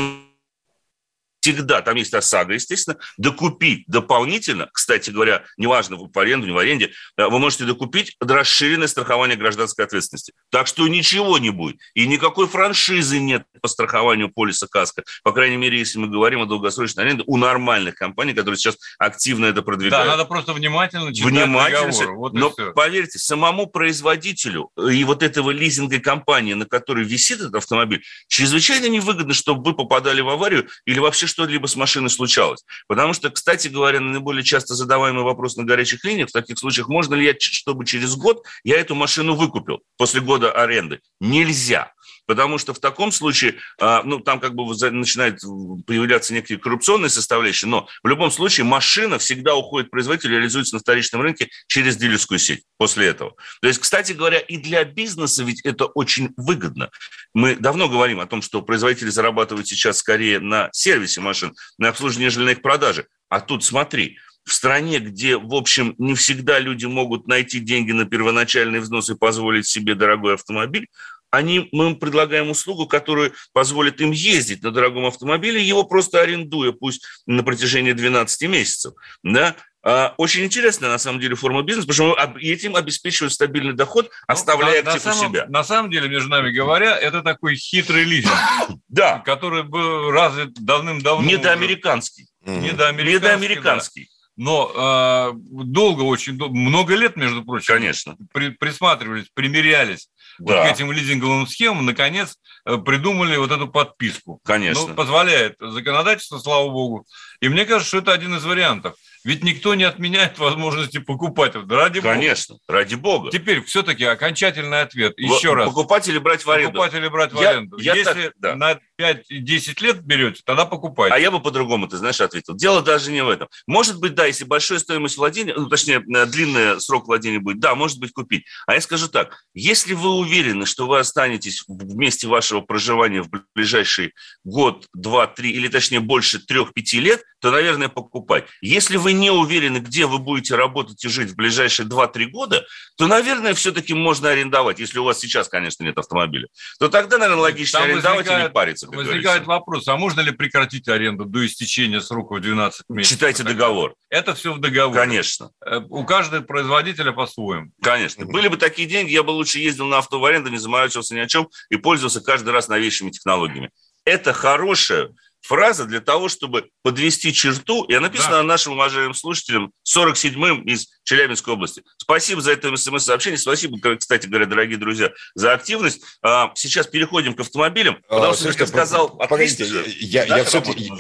[1.47, 6.91] всегда, там есть ОСАГО, естественно, докупить дополнительно, кстати говоря, неважно, в аренду, не в аренде,
[7.17, 10.33] э, вы можете докупить расширенное страхование гражданской ответственности.
[10.51, 11.77] Так что ничего не будет.
[11.95, 15.05] И никакой франшизы нет по страхованию полиса КАСКО.
[15.23, 19.47] По крайней мере, если мы говорим о долгосрочной аренде у нормальных компаний, которые сейчас активно
[19.47, 20.07] это продвигают.
[20.07, 22.17] Да, надо просто внимательно читать внимательно, договор.
[22.17, 28.03] Вот Но поверьте, самому производителю и вот этого лизинговой компании, на которой висит этот автомобиль,
[28.27, 32.65] чрезвычайно невыгодно, чтобы вы попадали в аварию или вообще что-либо с машиной случалось.
[32.89, 37.15] Потому что, кстати говоря, наиболее часто задаваемый вопрос на горячих линиях, в таких случаях, можно
[37.15, 41.01] ли я, чтобы через год я эту машину выкупил после года аренды?
[41.21, 41.93] Нельзя.
[42.27, 45.41] Потому что в таком случае, а, ну, там как бы начинает
[45.87, 51.23] появляться некие коррупционные составляющие, но в любом случае машина всегда уходит производителю, реализуется на вторичном
[51.23, 53.35] рынке через дилерскую сеть после этого.
[53.61, 56.91] То есть, кстати говоря, и для бизнеса ведь это очень выгодно.
[57.35, 62.27] Мы давно говорим о том, что производители зарабатывают сейчас скорее на сервисе машин, на обслуживании,
[62.27, 63.07] нежели на их продаже.
[63.29, 68.05] А тут смотри, в стране, где, в общем, не всегда люди могут найти деньги на
[68.05, 70.87] первоначальный взнос и позволить себе дорогой автомобиль,
[71.31, 76.73] они, мы им предлагаем услугу, которая позволит им ездить на дорогом автомобиле, его просто арендуя,
[76.73, 78.95] пусть на протяжении 12 месяцев.
[79.23, 79.57] Да?
[79.83, 84.11] А, очень интересная, на самом деле, форма бизнеса, потому что этим обеспечивают стабильный доход, ну,
[84.27, 85.47] оставляя ну, актив на самом, у себя.
[85.49, 88.35] На самом деле, между нами говоря, это такой хитрый лизинг,
[88.89, 89.21] да.
[89.21, 91.25] который был развит давным-давно.
[91.25, 92.27] Недоамериканский.
[92.45, 93.15] Недоамериканский.
[93.15, 94.03] Недоамериканский.
[94.03, 94.09] Да.
[94.37, 98.17] Но э, долго, очень много лет, между прочим, Конечно.
[98.35, 100.63] При, присматривались, примерялись да.
[100.63, 104.41] вот к этим лизинговым схемам, наконец э, придумали вот эту подписку.
[104.45, 104.89] Конечно.
[104.89, 107.07] Ну, позволяет законодательство, слава богу.
[107.41, 108.95] И мне кажется, что это один из вариантов.
[109.27, 111.55] Ведь никто не отменяет возможности покупать.
[111.69, 112.79] Ради Конечно, бога.
[112.79, 113.31] ради бога.
[113.33, 115.15] Теперь все-таки окончательный ответ.
[115.17, 115.69] Еще в, раз.
[115.69, 116.75] Покупатели брать в аренду.
[116.75, 117.77] Покупатели брать в аренду.
[117.79, 118.55] Я Если так, да.
[118.55, 121.15] на 5-10 лет берете, тогда покупайте.
[121.15, 122.55] А я бы по-другому, ты знаешь, ответил.
[122.55, 123.49] Дело даже не в этом.
[123.67, 127.75] Может быть, да, если большая стоимость владения, ну, точнее, э, длинный срок владения будет, да,
[127.75, 128.45] может быть, купить.
[128.67, 133.31] А я скажу так, если вы уверены, что вы останетесь в месте вашего проживания в
[133.55, 138.47] ближайший год, два, три, или точнее больше трех-пяти лет, то, наверное, покупать.
[138.61, 143.07] Если вы не уверены, где вы будете работать и жить в ближайшие 2-3 года, то,
[143.07, 146.49] наверное, все-таки можно арендовать, если у вас сейчас, конечно, нет автомобиля.
[146.79, 148.86] То тогда, наверное, логично Там арендовать и не париться.
[148.87, 149.45] Возникает говорится.
[149.49, 153.17] вопрос, а можно ли прекратить аренду до истечения срока в 12 месяцев?
[153.17, 153.95] Читайте договор.
[154.11, 155.01] Это все в договоре.
[155.01, 155.51] Конечно.
[155.65, 157.71] Э, у каждого производителя по-своему.
[157.83, 158.27] Конечно.
[158.27, 161.21] Были бы такие деньги, я бы лучше ездил на авто в аренду, не заморачивался ни
[161.21, 163.71] о чем и пользовался каждый раз новейшими технологиями.
[164.05, 165.11] Это хорошее
[165.47, 168.43] фраза для того, чтобы подвести черту, и написана да.
[168.43, 171.83] нашим уважаемым слушателям 47-м из Челябинской области.
[171.99, 176.03] Спасибо за это смс-сообщение, спасибо, кстати говоря, дорогие друзья, за активность.
[176.23, 179.17] А, сейчас переходим к автомобилям, а, потому а, что, слушайте, сказал...
[179.17, 179.67] Погодите,
[180.01, 180.91] я, да, я, все-таки,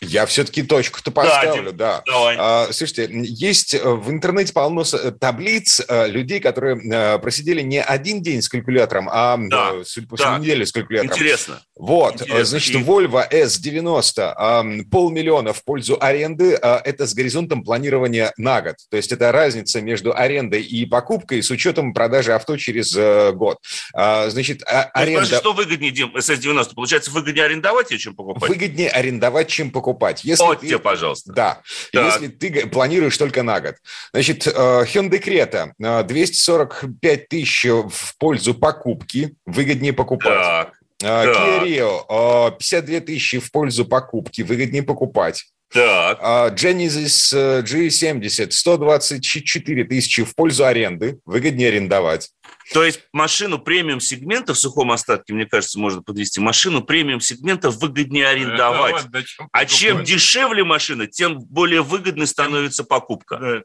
[0.00, 2.02] я все-таки точку-то поставлю, да.
[2.06, 2.12] да.
[2.12, 2.36] Давай.
[2.38, 8.22] А, слушайте, есть э, в интернете полно э, таблиц э, людей, которые просидели не один
[8.22, 9.84] день с калькулятором, а, да.
[9.84, 10.38] судя по всему, да.
[10.38, 11.12] неделю с калькулятором.
[11.12, 11.62] Интересно.
[11.76, 12.44] Вот, Интересно.
[12.44, 12.78] значит, и...
[12.78, 13.24] Volvo
[13.76, 18.76] S90, полмиллиона в пользу аренды, это с горизонтом планирования на год.
[18.90, 23.58] То есть это разница между арендой и покупкой с учетом продажи авто через э, год.
[23.94, 25.22] А, значит, а, аренда...
[25.22, 26.74] Подожди, что выгоднее, Дим, SS90?
[26.74, 28.48] Получается, выгоднее арендовать ее, чем покупать?
[28.48, 30.24] Выгоднее арендовать, чем покупать.
[30.24, 30.66] Если вот ты...
[30.66, 31.32] тебе, пожалуйста.
[31.32, 31.60] Да.
[31.92, 32.06] Так.
[32.06, 33.76] Если ты планируешь только на год.
[34.12, 40.34] Значит, э, Hyundai Creta 245 э, тысяч в пользу покупки, выгоднее покупать.
[40.34, 40.75] Так.
[41.02, 45.44] Kia Rio 52 тысячи в пользу покупки, выгоднее покупать.
[45.72, 46.18] Так.
[46.22, 52.30] А, Genesis э, G70 124 тысячи в пользу аренды, выгоднее арендовать.
[52.72, 56.40] То есть машину премиум сегмента в сухом остатке, мне кажется, можно подвести.
[56.40, 59.06] Машину премиум сегмента выгоднее арендовать.
[59.06, 63.38] Это, вот, а чем дешевле машина, тем более выгодной становится покупка.
[63.38, 63.62] Да.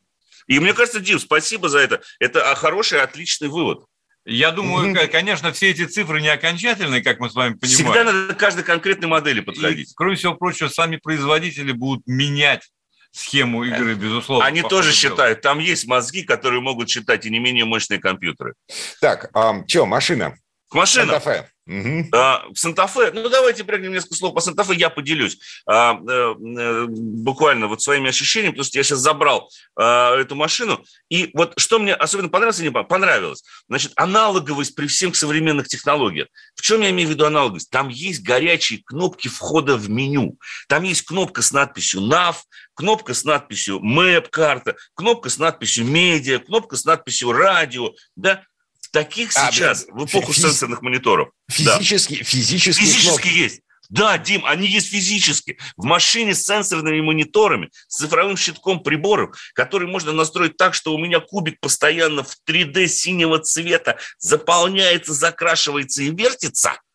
[0.48, 2.02] И мне кажется, Дим, спасибо за это.
[2.20, 3.86] Это хороший, отличный вывод.
[4.26, 7.76] Я думаю, конечно, все эти цифры не окончательные, как мы с вами понимаем.
[7.76, 9.92] Всегда надо к каждой конкретной модели подходить.
[9.92, 12.70] И, кроме всего прочего, сами производители будут менять
[13.12, 14.46] схему игры, безусловно.
[14.46, 15.42] Они тоже считают.
[15.42, 18.54] Там есть мозги, которые могут считать и не менее мощные компьютеры.
[19.02, 20.38] Так, а, что, машина?
[20.70, 21.10] К машинам.
[21.10, 21.50] Санта-Фе.
[21.72, 22.10] Угу.
[22.12, 27.82] А, Санта-Фе, ну давайте прыгнем несколько слов по Санта-Фе, я поделюсь а, а, буквально вот
[27.82, 32.28] своими ощущениями, потому что я сейчас забрал а, эту машину, и вот что мне особенно
[32.28, 36.28] понравилось, не понравилось, значит, аналоговость при всех современных технологиях.
[36.56, 37.70] В чем я имею в виду аналоговость?
[37.70, 42.36] Там есть горячие кнопки входа в меню, там есть кнопка с надписью NAV,
[42.74, 48.44] кнопка с надписью Map карта, кнопка с надписью медиа, кнопка с надписью радио, да,
[48.92, 50.44] таких а, сейчас, в эпоху физ...
[50.44, 51.30] сенсорных мониторов.
[51.50, 52.24] Физически, да.
[52.24, 53.62] физически, физически есть.
[53.90, 55.58] Да, Дим, они есть физически.
[55.76, 60.98] В машине с сенсорными мониторами, с цифровым щитком приборов, который можно настроить так, что у
[60.98, 66.80] меня кубик постоянно в 3D синего цвета заполняется, закрашивается и вертится–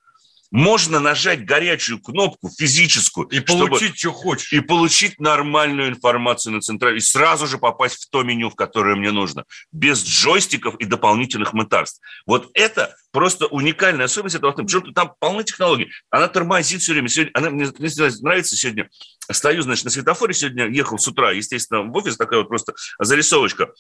[0.57, 3.29] можно нажать горячую кнопку физическую.
[3.29, 4.55] И получить, что хочешь.
[4.55, 6.97] И получить нормальную информацию на центральной.
[6.97, 9.45] И сразу же попасть в то меню, в которое мне нужно.
[9.71, 12.01] Без джойстиков и дополнительных мытарств.
[12.27, 14.81] Вот это просто уникальная особенность этого автомобиля.
[14.81, 15.91] Причем там полны технологий.
[16.09, 17.09] Она тормозит все время.
[17.09, 17.91] Сегодня, она мне, мне
[18.23, 18.89] нравится сегодня.
[19.31, 23.73] Стою, значит, на светофоре сегодня, ехал с утра, естественно, в офис, такая вот просто зарисовочка.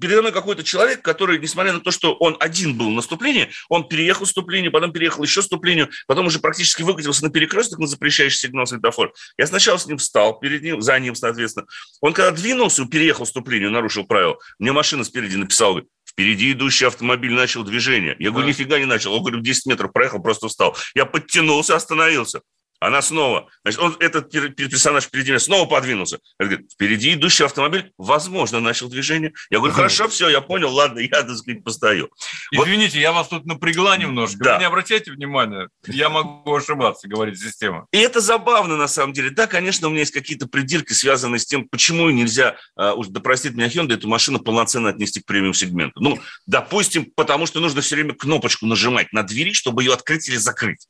[0.00, 3.86] Передо мной какой-то человек, который, несмотря на то, что он один был в наступлении, он
[3.86, 8.66] переехал вступление, потом переехал еще вступлению, потом уже практически выкатился на перекресток на запрещающий сигнал
[8.66, 9.12] светофор.
[9.36, 11.66] Я сначала с ним встал, перед ним, за ним, соответственно.
[12.00, 17.64] Он когда двинулся, переехал вступление, нарушил правила, мне машина спереди написала, Впереди идущий автомобиль начал
[17.64, 18.14] движение.
[18.18, 19.14] Я говорю, нифига не начал.
[19.14, 20.76] Он, говорю, 10 метров проехал, просто встал.
[20.94, 22.42] Я подтянулся, остановился.
[22.82, 26.18] Она снова, значит, он, этот персонаж впереди меня снова подвинулся.
[26.40, 29.32] Он говорит, впереди идущий автомобиль, возможно, начал движение.
[29.50, 32.10] Я говорю, хорошо, все, я понял, ладно, я, так сказать, постою.
[32.50, 33.02] Извините, вот.
[33.02, 34.42] я вас тут напрягла немножко.
[34.42, 34.54] Да.
[34.54, 37.86] Вы не обращайте внимания, я могу ошибаться, говорит система.
[37.92, 39.30] И это забавно, на самом деле.
[39.30, 43.20] Да, конечно, у меня есть какие-то придирки, связанные с тем, почему нельзя, uh, уж да
[43.20, 46.00] простит меня Hyundai, эту машину полноценно отнести к премиум-сегменту.
[46.00, 50.36] Ну, допустим, потому что нужно все время кнопочку нажимать на двери, чтобы ее открыть или
[50.36, 50.88] закрыть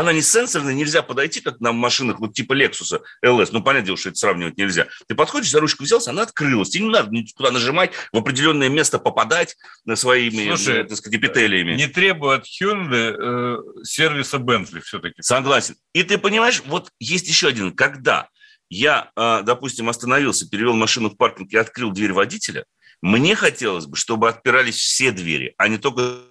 [0.00, 3.48] она не сенсорная, нельзя подойти, как на машинах вот типа Lexus LS.
[3.52, 4.86] Ну, понятное дело, что это сравнивать нельзя.
[5.06, 6.70] Ты подходишь, за ручку взялся, она открылась.
[6.70, 11.18] Тебе не надо туда нажимать, в определенное место попадать на своими, Слушай, э, так сказать,
[11.18, 11.74] эпителиями.
[11.74, 15.20] Не требует от Hyundai э, сервиса Bentley все-таки.
[15.20, 15.76] Согласен.
[15.92, 17.74] И ты понимаешь, вот есть еще один.
[17.74, 18.28] Когда
[18.68, 22.64] я, э, допустим, остановился, перевел машину в паркинг и открыл дверь водителя,
[23.02, 26.22] мне хотелось бы, чтобы отпирались все двери, а не только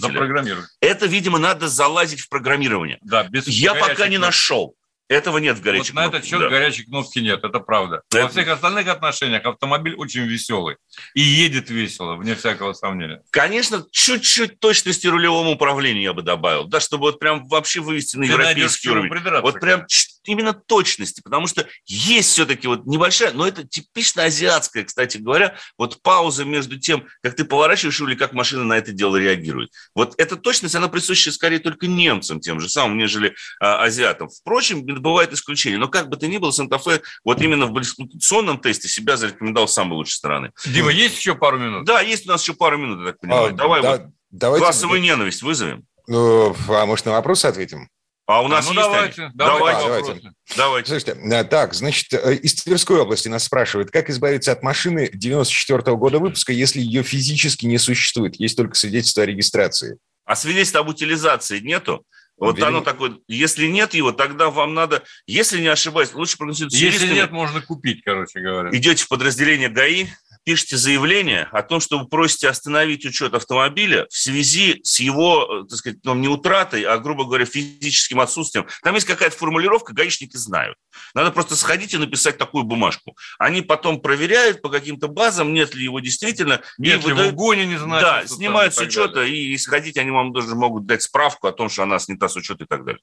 [0.00, 0.68] Запрограммировать.
[0.80, 2.98] Это, видимо, надо залазить в программирование.
[3.02, 4.74] Да, без Я пока не нашел.
[5.08, 6.50] Этого нет в горячих вот на этот счет да.
[6.50, 8.02] горячей кнопки нет, это правда.
[8.10, 8.24] Это...
[8.24, 10.76] Во всех остальных отношениях автомобиль очень веселый
[11.14, 13.22] и едет весело, вне всякого сомнения.
[13.30, 18.26] Конечно, чуть-чуть точности рулевому управлению я бы добавил, да, чтобы вот прям вообще вывести на
[18.26, 19.40] Ты европейский уровень.
[19.40, 19.86] Вот прям
[20.24, 26.00] именно точности, потому что есть все-таки вот небольшая, но это типично азиатская, кстати говоря, вот
[26.02, 29.70] пауза между тем, как ты поворачиваешь или как машина на это дело реагирует.
[29.94, 34.28] Вот эта точность, она присуща скорее только немцам тем же самым, нежели а, азиатам.
[34.28, 35.78] Впрочем, бывают исключения.
[35.78, 39.74] Но как бы то ни было, Санта-Фе вот именно в эксплуатационном тесте себя зарекомендовал с
[39.74, 40.52] самой лучшей стороны.
[40.66, 41.84] Дима, есть еще пару минут?
[41.84, 43.46] Да, есть у нас еще пару минут, я так понимаю.
[43.46, 44.64] А, Давай да, вот давайте...
[44.64, 45.84] классовую ненависть вызовем.
[46.06, 47.88] Ну, а может, на вопросы ответим?
[48.28, 49.32] А у нас а, ну есть давайте, они?
[49.34, 50.32] давайте, давайте, давайте.
[50.54, 50.88] давайте.
[50.90, 55.78] Слушайте, э, так, значит, э, из Тверской области нас спрашивают, как избавиться от машины 94
[55.78, 59.96] -го года выпуска, если ее физически не существует, есть только свидетельство о регистрации?
[60.26, 62.04] А свидетельства об утилизации нету?
[62.36, 62.68] Вот Верим...
[62.68, 67.00] оно такое, если нет его, тогда вам надо, если не ошибаюсь, лучше проконсультироваться.
[67.00, 68.76] Если нет, можно купить, короче говоря.
[68.76, 70.06] Идете в подразделение ГАИ,
[70.48, 75.68] пишете заявление о том, что вы просите остановить учет автомобиля в связи с его, э,
[75.68, 78.66] так сказать, ну, не утратой, а, грубо говоря, физическим отсутствием.
[78.82, 80.78] Там есть какая-то формулировка, гаишники знают.
[81.12, 83.14] Надо просто сходить и написать такую бумажку.
[83.38, 86.62] Они потом проверяют по каким-то базам, нет ли его действительно.
[86.78, 87.32] Нет ли выдают...
[87.32, 88.02] в угоне не знаю.
[88.02, 91.68] Да, снимают с учета, и, и сходить они вам даже могут дать справку о том,
[91.68, 93.02] что она снята с учета и так далее.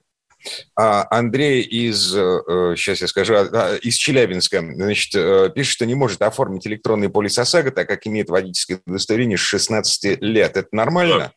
[0.75, 5.95] А Андрей из, сейчас э, я скажу, а, из Челябинска, значит, э, пишет, что не
[5.95, 10.57] может оформить электронный полис ОСАГО, так как имеет водительское удостоверение с 16 лет.
[10.57, 11.33] Это нормально?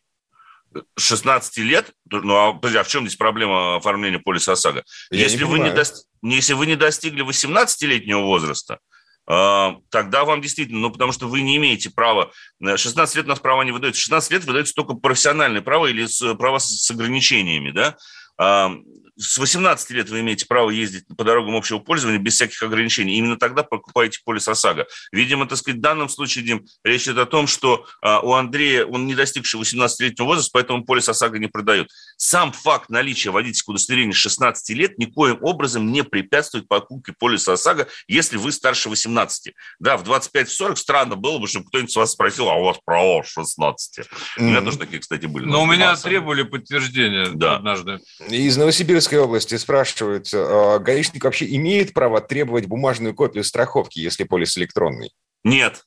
[0.97, 1.91] 16 лет?
[2.11, 4.83] Ну, а, подожди, а в чем здесь проблема оформления полиса ОСАГО?
[5.11, 5.83] Если, вы не, до...
[6.21, 8.79] если вы не достигли 18-летнего возраста,
[9.27, 13.39] э, тогда вам действительно, ну, потому что вы не имеете права, 16 лет у нас
[13.39, 17.97] права не выдается, 16 лет выдается только профессиональное право или с, право с ограничениями, да,
[18.39, 18.85] Um,
[19.19, 23.17] с 18 лет вы имеете право ездить по дорогам общего пользования без всяких ограничений.
[23.17, 24.87] Именно тогда покупаете полис ОСАГО.
[25.11, 28.85] Видимо, так сказать, в данном случае, Дим, речь идет о том, что а, у Андрея,
[28.85, 31.89] он не достигший 18-летнего возраста, поэтому полис ОСАГО не продает.
[32.15, 38.37] сам факт наличия водительского удостоверения 16 лет никоим образом не препятствует покупке полиса ОСАГО, если
[38.37, 39.53] вы старше 18.
[39.79, 43.21] Да, в 25-40 странно было бы, чтобы кто-нибудь с вас спросил, а у вас право
[43.23, 43.99] 16.
[43.99, 44.05] Mm-hmm.
[44.37, 45.45] У меня тоже такие, кстати, были.
[45.45, 47.57] Но у меня требовали подтверждения да.
[47.57, 47.99] однажды.
[48.29, 48.55] Из
[49.09, 55.11] Новосибирской области спрашивают, а гаишник вообще имеет право требовать бумажную копию страховки, если полис электронный?
[55.43, 55.85] Нет,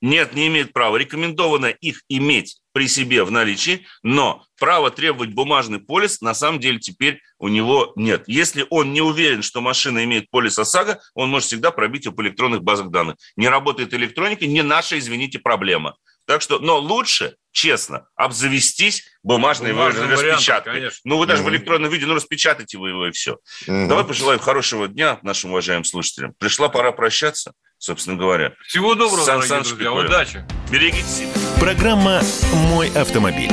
[0.00, 0.96] нет, не имеет права.
[0.96, 6.78] Рекомендовано их иметь при себе в наличии, но право требовать бумажный полис на самом деле
[6.78, 8.24] теперь у него нет.
[8.26, 12.22] Если он не уверен, что машина имеет полис ОСАГО, он может всегда пробить его по
[12.22, 13.16] электронных базах данных.
[13.36, 15.96] Не работает электроника, не наша, извините, проблема.
[16.26, 20.72] Так что, но лучше, честно, обзавестись бумажной Бумажным распечаткой.
[20.72, 21.46] Вариантом, ну, вы даже mm-hmm.
[21.46, 23.38] в электронном виде, ну, распечатайте вы его и все.
[23.66, 23.86] Mm-hmm.
[23.86, 26.34] Давай пожелаем хорошего дня нашим уважаемым слушателям.
[26.38, 28.54] Пришла пора прощаться, собственно говоря.
[28.66, 29.76] Всего доброго, Сан дорогие друзья.
[29.76, 30.08] Прикольно.
[30.08, 30.44] Удачи.
[30.70, 31.28] Берегите себя.
[31.60, 32.22] Программа
[32.52, 33.52] «Мой автомобиль».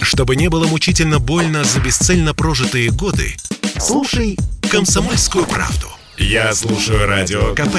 [0.00, 3.36] Чтобы не было мучительно больно за бесцельно прожитые годы,
[3.78, 4.38] слушай
[4.70, 5.88] «Комсомольскую правду».
[6.16, 7.76] Я слушаю Радио КП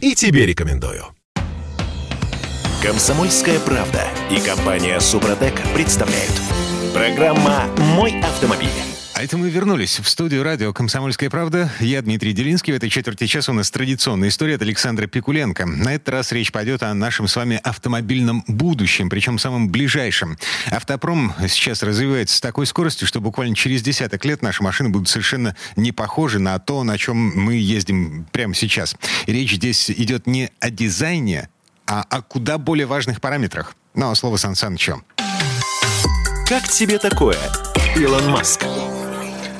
[0.00, 1.13] и тебе рекомендую.
[2.84, 6.38] Комсомольская правда и компания Супротек представляют.
[6.92, 7.64] Программа
[7.96, 8.68] «Мой автомобиль».
[9.14, 11.72] А это мы вернулись в студию радио «Комсомольская правда».
[11.80, 12.74] Я Дмитрий Делинский.
[12.74, 15.64] В этой четверти часа у нас традиционная история от Александра Пикуленко.
[15.64, 20.36] На этот раз речь пойдет о нашем с вами автомобильном будущем, причем самым ближайшем.
[20.70, 25.56] Автопром сейчас развивается с такой скоростью, что буквально через десяток лет наши машины будут совершенно
[25.76, 28.94] не похожи на то, на чем мы ездим прямо сейчас.
[29.24, 31.48] И речь здесь идет не о дизайне,
[31.86, 33.74] а о куда более важных параметрах.
[33.94, 35.02] Ну, а слово Сан Санычу.
[36.48, 37.38] Как тебе такое,
[37.96, 38.64] Илон Маск?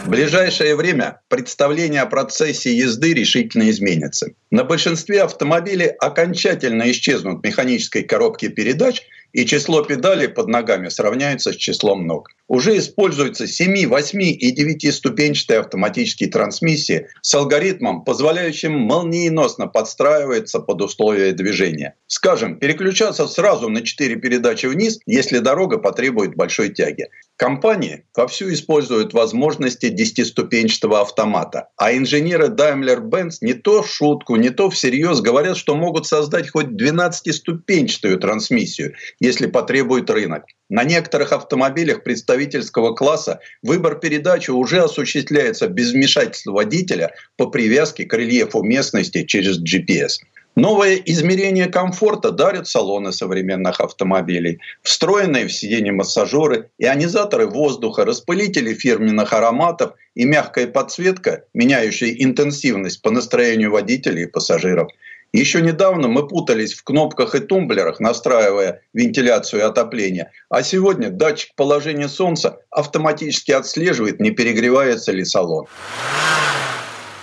[0.04, 4.28] В ближайшее время представление о процессе езды решительно изменится.
[4.50, 9.02] На большинстве автомобилей окончательно исчезнут механические коробки передач–
[9.34, 12.30] и число педалей под ногами сравняется с числом ног.
[12.46, 21.32] Уже используются 7, 8 и 9-ступенчатые автоматические трансмиссии с алгоритмом, позволяющим молниеносно подстраиваться под условия
[21.32, 21.96] движения.
[22.06, 27.08] Скажем, переключаться сразу на 4 передачи вниз, если дорога потребует большой тяги.
[27.36, 34.70] Компании вовсю используют возможности десятиступенчатого автомата, а инженеры Daimler-Benz не то в шутку, не то
[34.70, 40.44] всерьез говорят, что могут создать хоть 12-ступенчатую трансмиссию, если потребует рынок.
[40.68, 48.14] На некоторых автомобилях представительского класса выбор передачи уже осуществляется без вмешательства водителя по привязке к
[48.14, 50.20] рельефу местности через GPS.
[50.56, 54.60] Новое измерение комфорта дарят салоны современных автомобилей.
[54.82, 63.10] Встроенные в сиденье массажеры, ионизаторы воздуха, распылители фирменных ароматов и мягкая подсветка, меняющая интенсивность по
[63.10, 64.92] настроению водителей и пассажиров.
[65.32, 70.30] Еще недавно мы путались в кнопках и тумблерах, настраивая вентиляцию и отопление.
[70.48, 75.66] А сегодня датчик положения солнца автоматически отслеживает, не перегревается ли салон.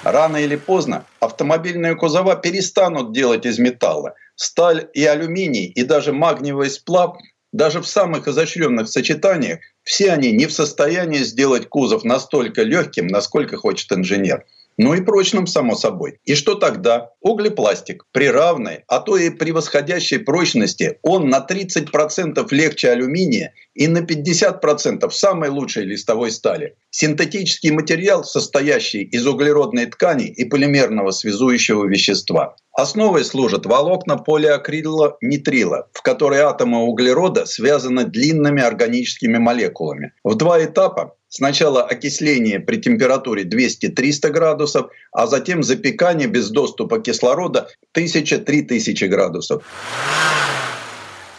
[0.04, 4.16] Рано или поздно автомобильные кузова перестанут делать из металла.
[4.36, 7.18] Сталь и алюминий, и даже магниевый сплав,
[7.52, 13.58] даже в самых изощренных сочетаниях, все они не в состоянии сделать кузов настолько легким, насколько
[13.58, 14.46] хочет инженер
[14.82, 16.20] ну и прочным, само собой.
[16.26, 17.12] И что тогда?
[17.22, 24.00] Углепластик при равной, а то и превосходящей прочности, он на 30% легче алюминия и на
[24.00, 26.76] 50% самой лучшей листовой стали.
[26.90, 32.56] Синтетический материал, состоящий из углеродной ткани и полимерного связующего вещества.
[32.74, 40.14] Основой служат волокна полиакрила нитрила, в которые атомы углерода связаны длинными органическими молекулами.
[40.24, 47.70] В два этапа Сначала окисление при температуре 200-300 градусов, а затем запекание без доступа кислорода
[47.96, 49.64] 1000-3000 градусов.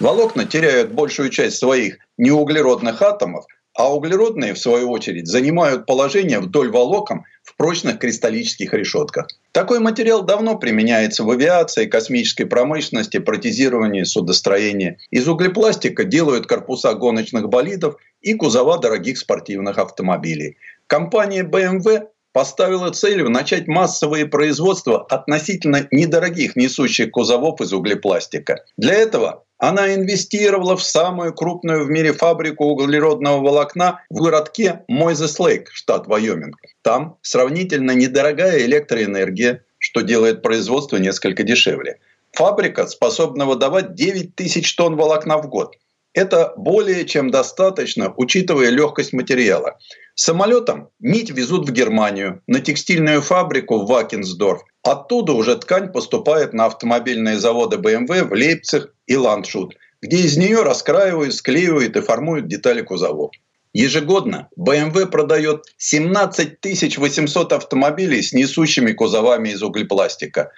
[0.00, 6.70] Волокна теряют большую часть своих неуглеродных атомов, а углеродные, в свою очередь, занимают положение вдоль
[6.70, 9.28] волокон в прочных кристаллических решетках.
[9.52, 14.96] Такой материал давно применяется в авиации, космической промышленности, протезировании, судостроении.
[15.10, 20.56] Из углепластика делают корпуса гоночных болидов и кузова дорогих спортивных автомобилей.
[20.86, 28.64] Компания BMW поставила целью начать массовое производство относительно недорогих несущих кузовов из углепластика.
[28.76, 35.68] Для этого она инвестировала в самую крупную в мире фабрику углеродного волокна в городке Мойзес-Лейк,
[35.72, 36.56] штат Вайоминг.
[36.82, 41.98] Там сравнительно недорогая электроэнергия, что делает производство несколько дешевле.
[42.32, 45.76] Фабрика способна выдавать 9 тысяч тонн волокна в год.
[46.14, 49.78] Это более чем достаточно, учитывая легкость материала.
[50.14, 54.62] Самолетом нить везут в Германию, на текстильную фабрику в Вакенсдорф.
[54.82, 59.74] Оттуда уже ткань поступает на автомобильные заводы BMW в Лейпциг и Ландшут.
[60.02, 63.30] где из нее раскраивают, склеивают и формуют детали кузовов.
[63.72, 70.50] Ежегодно BMW продает 17 800 автомобилей с несущими кузовами из углепластика.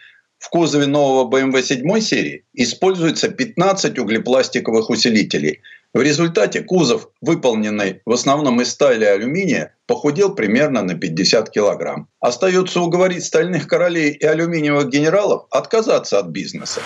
[0.45, 5.63] В кузове нового BMW 7 серии используется 15 углепластиковых усилителей.
[5.95, 12.09] В результате кузов, выполненный в основном из стали и алюминия, похудел примерно на 50 килограмм.
[12.21, 16.83] Остается уговорить стальных королей и алюминиевых генералов отказаться от бизнеса.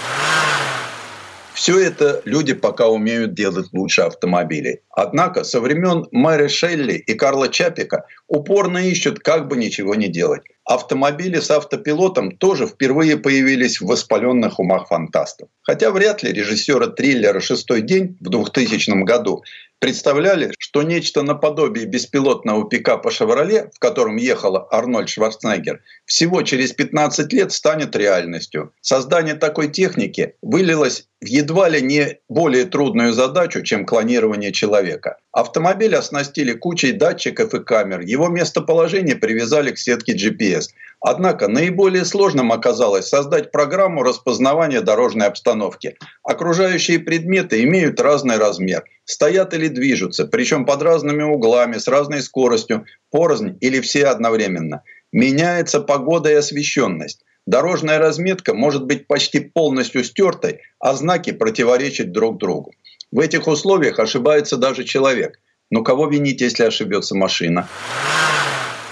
[1.58, 4.82] Все это люди пока умеют делать лучше автомобилей.
[4.90, 10.42] Однако со времен Мэри Шелли и Карла Чапика упорно ищут, как бы ничего не делать.
[10.64, 15.48] Автомобили с автопилотом тоже впервые появились в воспаленных умах фантастов.
[15.62, 19.42] Хотя вряд ли режиссеры триллера «Шестой день» в 2000 году
[19.78, 27.32] представляли, что нечто наподобие беспилотного пикапа «Шевроле», в котором ехала Арнольд Шварценеггер, всего через 15
[27.32, 28.72] лет станет реальностью.
[28.80, 35.18] Создание такой техники вылилось в едва ли не более трудную задачу, чем клонирование человека.
[35.32, 40.68] Автомобиль оснастили кучей датчиков и камер, его местоположение привязали к сетке GPS.
[41.00, 45.96] Однако наиболее сложным оказалось создать программу распознавания дорожной обстановки.
[46.22, 52.86] Окружающие предметы имеют разный размер, стоят или движутся, причем под разными углами, с разной скоростью,
[53.10, 54.82] порознь или все одновременно.
[55.12, 57.22] Меняется погода и освещенность.
[57.46, 62.72] Дорожная разметка может быть почти полностью стертой, а знаки противоречат друг другу.
[63.10, 65.40] В этих условиях ошибается даже человек.
[65.70, 67.68] Но кого винить, если ошибется машина?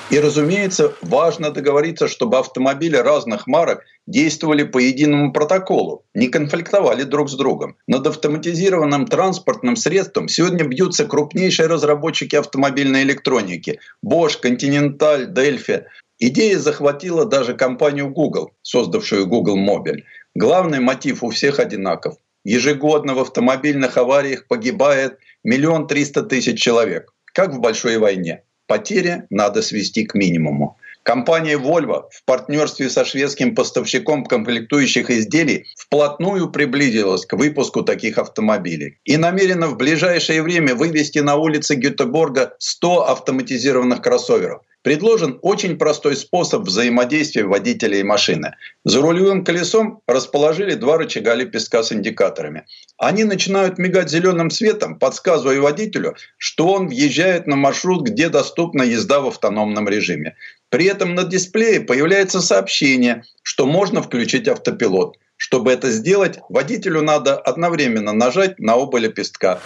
[0.08, 7.28] И, разумеется, важно договориться, чтобы автомобили разных марок действовали по единому протоколу, не конфликтовали друг
[7.28, 7.76] с другом.
[7.88, 15.84] Над автоматизированным транспортным средством сегодня бьются крупнейшие разработчики автомобильной электроники– Bosch, Continental, Delphi.
[16.20, 20.02] Идея захватила даже компанию Google, создавшую Google Mobile.
[20.36, 22.14] Главный мотив у всех одинаков.
[22.48, 28.44] Ежегодно в автомобильных авариях погибает миллион триста тысяч человек, как в большой войне.
[28.68, 30.78] Потери надо свести к минимуму.
[31.02, 39.00] Компания Volvo в партнерстве со шведским поставщиком комплектующих изделий вплотную приблизилась к выпуску таких автомобилей
[39.04, 44.62] и намерена в ближайшее время вывести на улицы Гетеборга 100 автоматизированных кроссоверов.
[44.86, 48.54] Предложен очень простой способ взаимодействия водителя и машины.
[48.84, 52.66] За рулевым колесом расположили два рычага лепестка с индикаторами.
[52.96, 59.18] Они начинают мигать зеленым светом, подсказывая водителю, что он въезжает на маршрут, где доступна езда
[59.18, 60.36] в автономном режиме.
[60.68, 65.16] При этом на дисплее появляется сообщение, что можно включить автопилот.
[65.36, 69.58] Чтобы это сделать, водителю надо одновременно нажать на оба лепестка.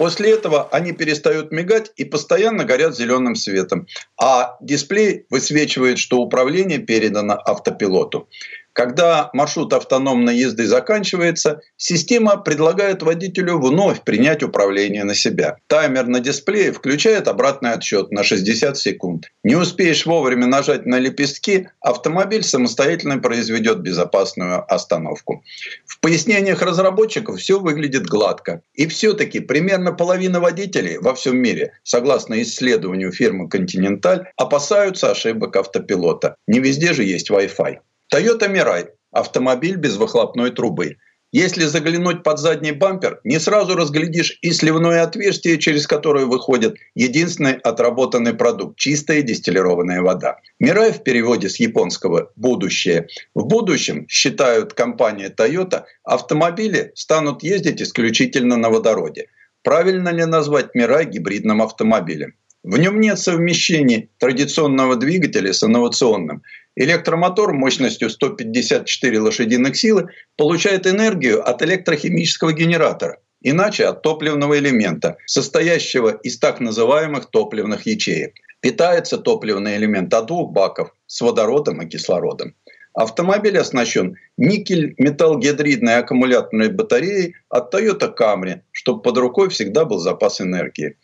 [0.00, 3.86] После этого они перестают мигать и постоянно горят зеленым светом.
[4.18, 8.26] А дисплей высвечивает, что управление передано автопилоту.
[8.72, 15.56] Когда маршрут автономной езды заканчивается, система предлагает водителю вновь принять управление на себя.
[15.66, 19.30] Таймер на дисплее включает обратный отсчет на 60 секунд.
[19.42, 25.42] Не успеешь вовремя нажать на лепестки, автомобиль самостоятельно произведет безопасную остановку.
[25.86, 28.62] В пояснениях разработчиков все выглядит гладко.
[28.74, 36.36] И все-таки примерно половина водителей во всем мире, согласно исследованию фирмы Continental, опасаются ошибок автопилота.
[36.46, 37.78] Не везде же есть Wi-Fi.
[38.12, 40.96] Toyota Mirai– автомобиль без выхлопной трубы.
[41.30, 47.52] Если заглянуть под задний бампер, не сразу разглядишь и сливное отверстие, через которое выходит единственный
[47.52, 50.38] отработанный продукт– чистая дистиллированная вода.
[50.58, 53.06] Мирай в переводе с японского «будущее».
[53.36, 59.28] В будущем, считают компания Toyota, автомобили станут ездить исключительно на водороде.
[59.62, 62.34] Правильно ли назвать Мирай гибридным автомобилем?
[62.62, 66.42] В нем нет совмещений традиционного двигателя с инновационным.
[66.76, 76.10] Электромотор мощностью 154 лошадиных силы получает энергию от электрохимического генератора, иначе от топливного элемента, состоящего
[76.10, 78.34] из так называемых топливных ячеек.
[78.60, 82.54] Питается топливный элемент от двух баков с водородом и кислородом.
[82.92, 90.96] Автомобиль оснащен никель-металлгидридной аккумуляторной батареей от Toyota Camry, чтобы под рукой всегда был запас энергии.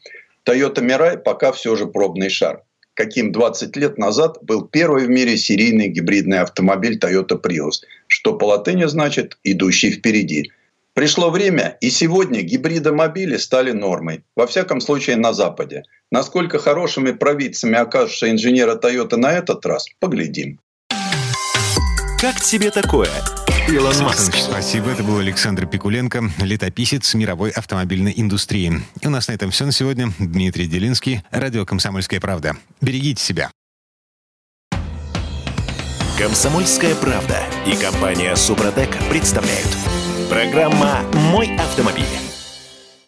[0.46, 2.62] Toyota Mirai пока все же пробный шар.
[2.94, 8.44] Каким 20 лет назад был первый в мире серийный гибридный автомобиль Toyota Prius, что по
[8.44, 10.50] латыни значит «идущий впереди».
[10.94, 15.82] Пришло время, и сегодня гибридомобили стали нормой, во всяком случае на Западе.
[16.10, 20.58] Насколько хорошими провидцами окажутся инженеры Toyota на этот раз, поглядим.
[22.18, 23.10] Как тебе такое?
[23.68, 24.34] Илон Маск.
[24.34, 24.90] Спасибо.
[24.90, 28.82] Это был Александр Пикуленко, летописец мировой автомобильной индустрии.
[29.00, 30.12] И у нас на этом все на сегодня.
[30.18, 32.56] Дмитрий Делинский, радио «Комсомольская правда».
[32.80, 33.50] Берегите себя.
[36.16, 39.68] «Комсомольская правда» и компания «Супротек» представляют.
[40.30, 42.25] Программа «Мой автомобиль».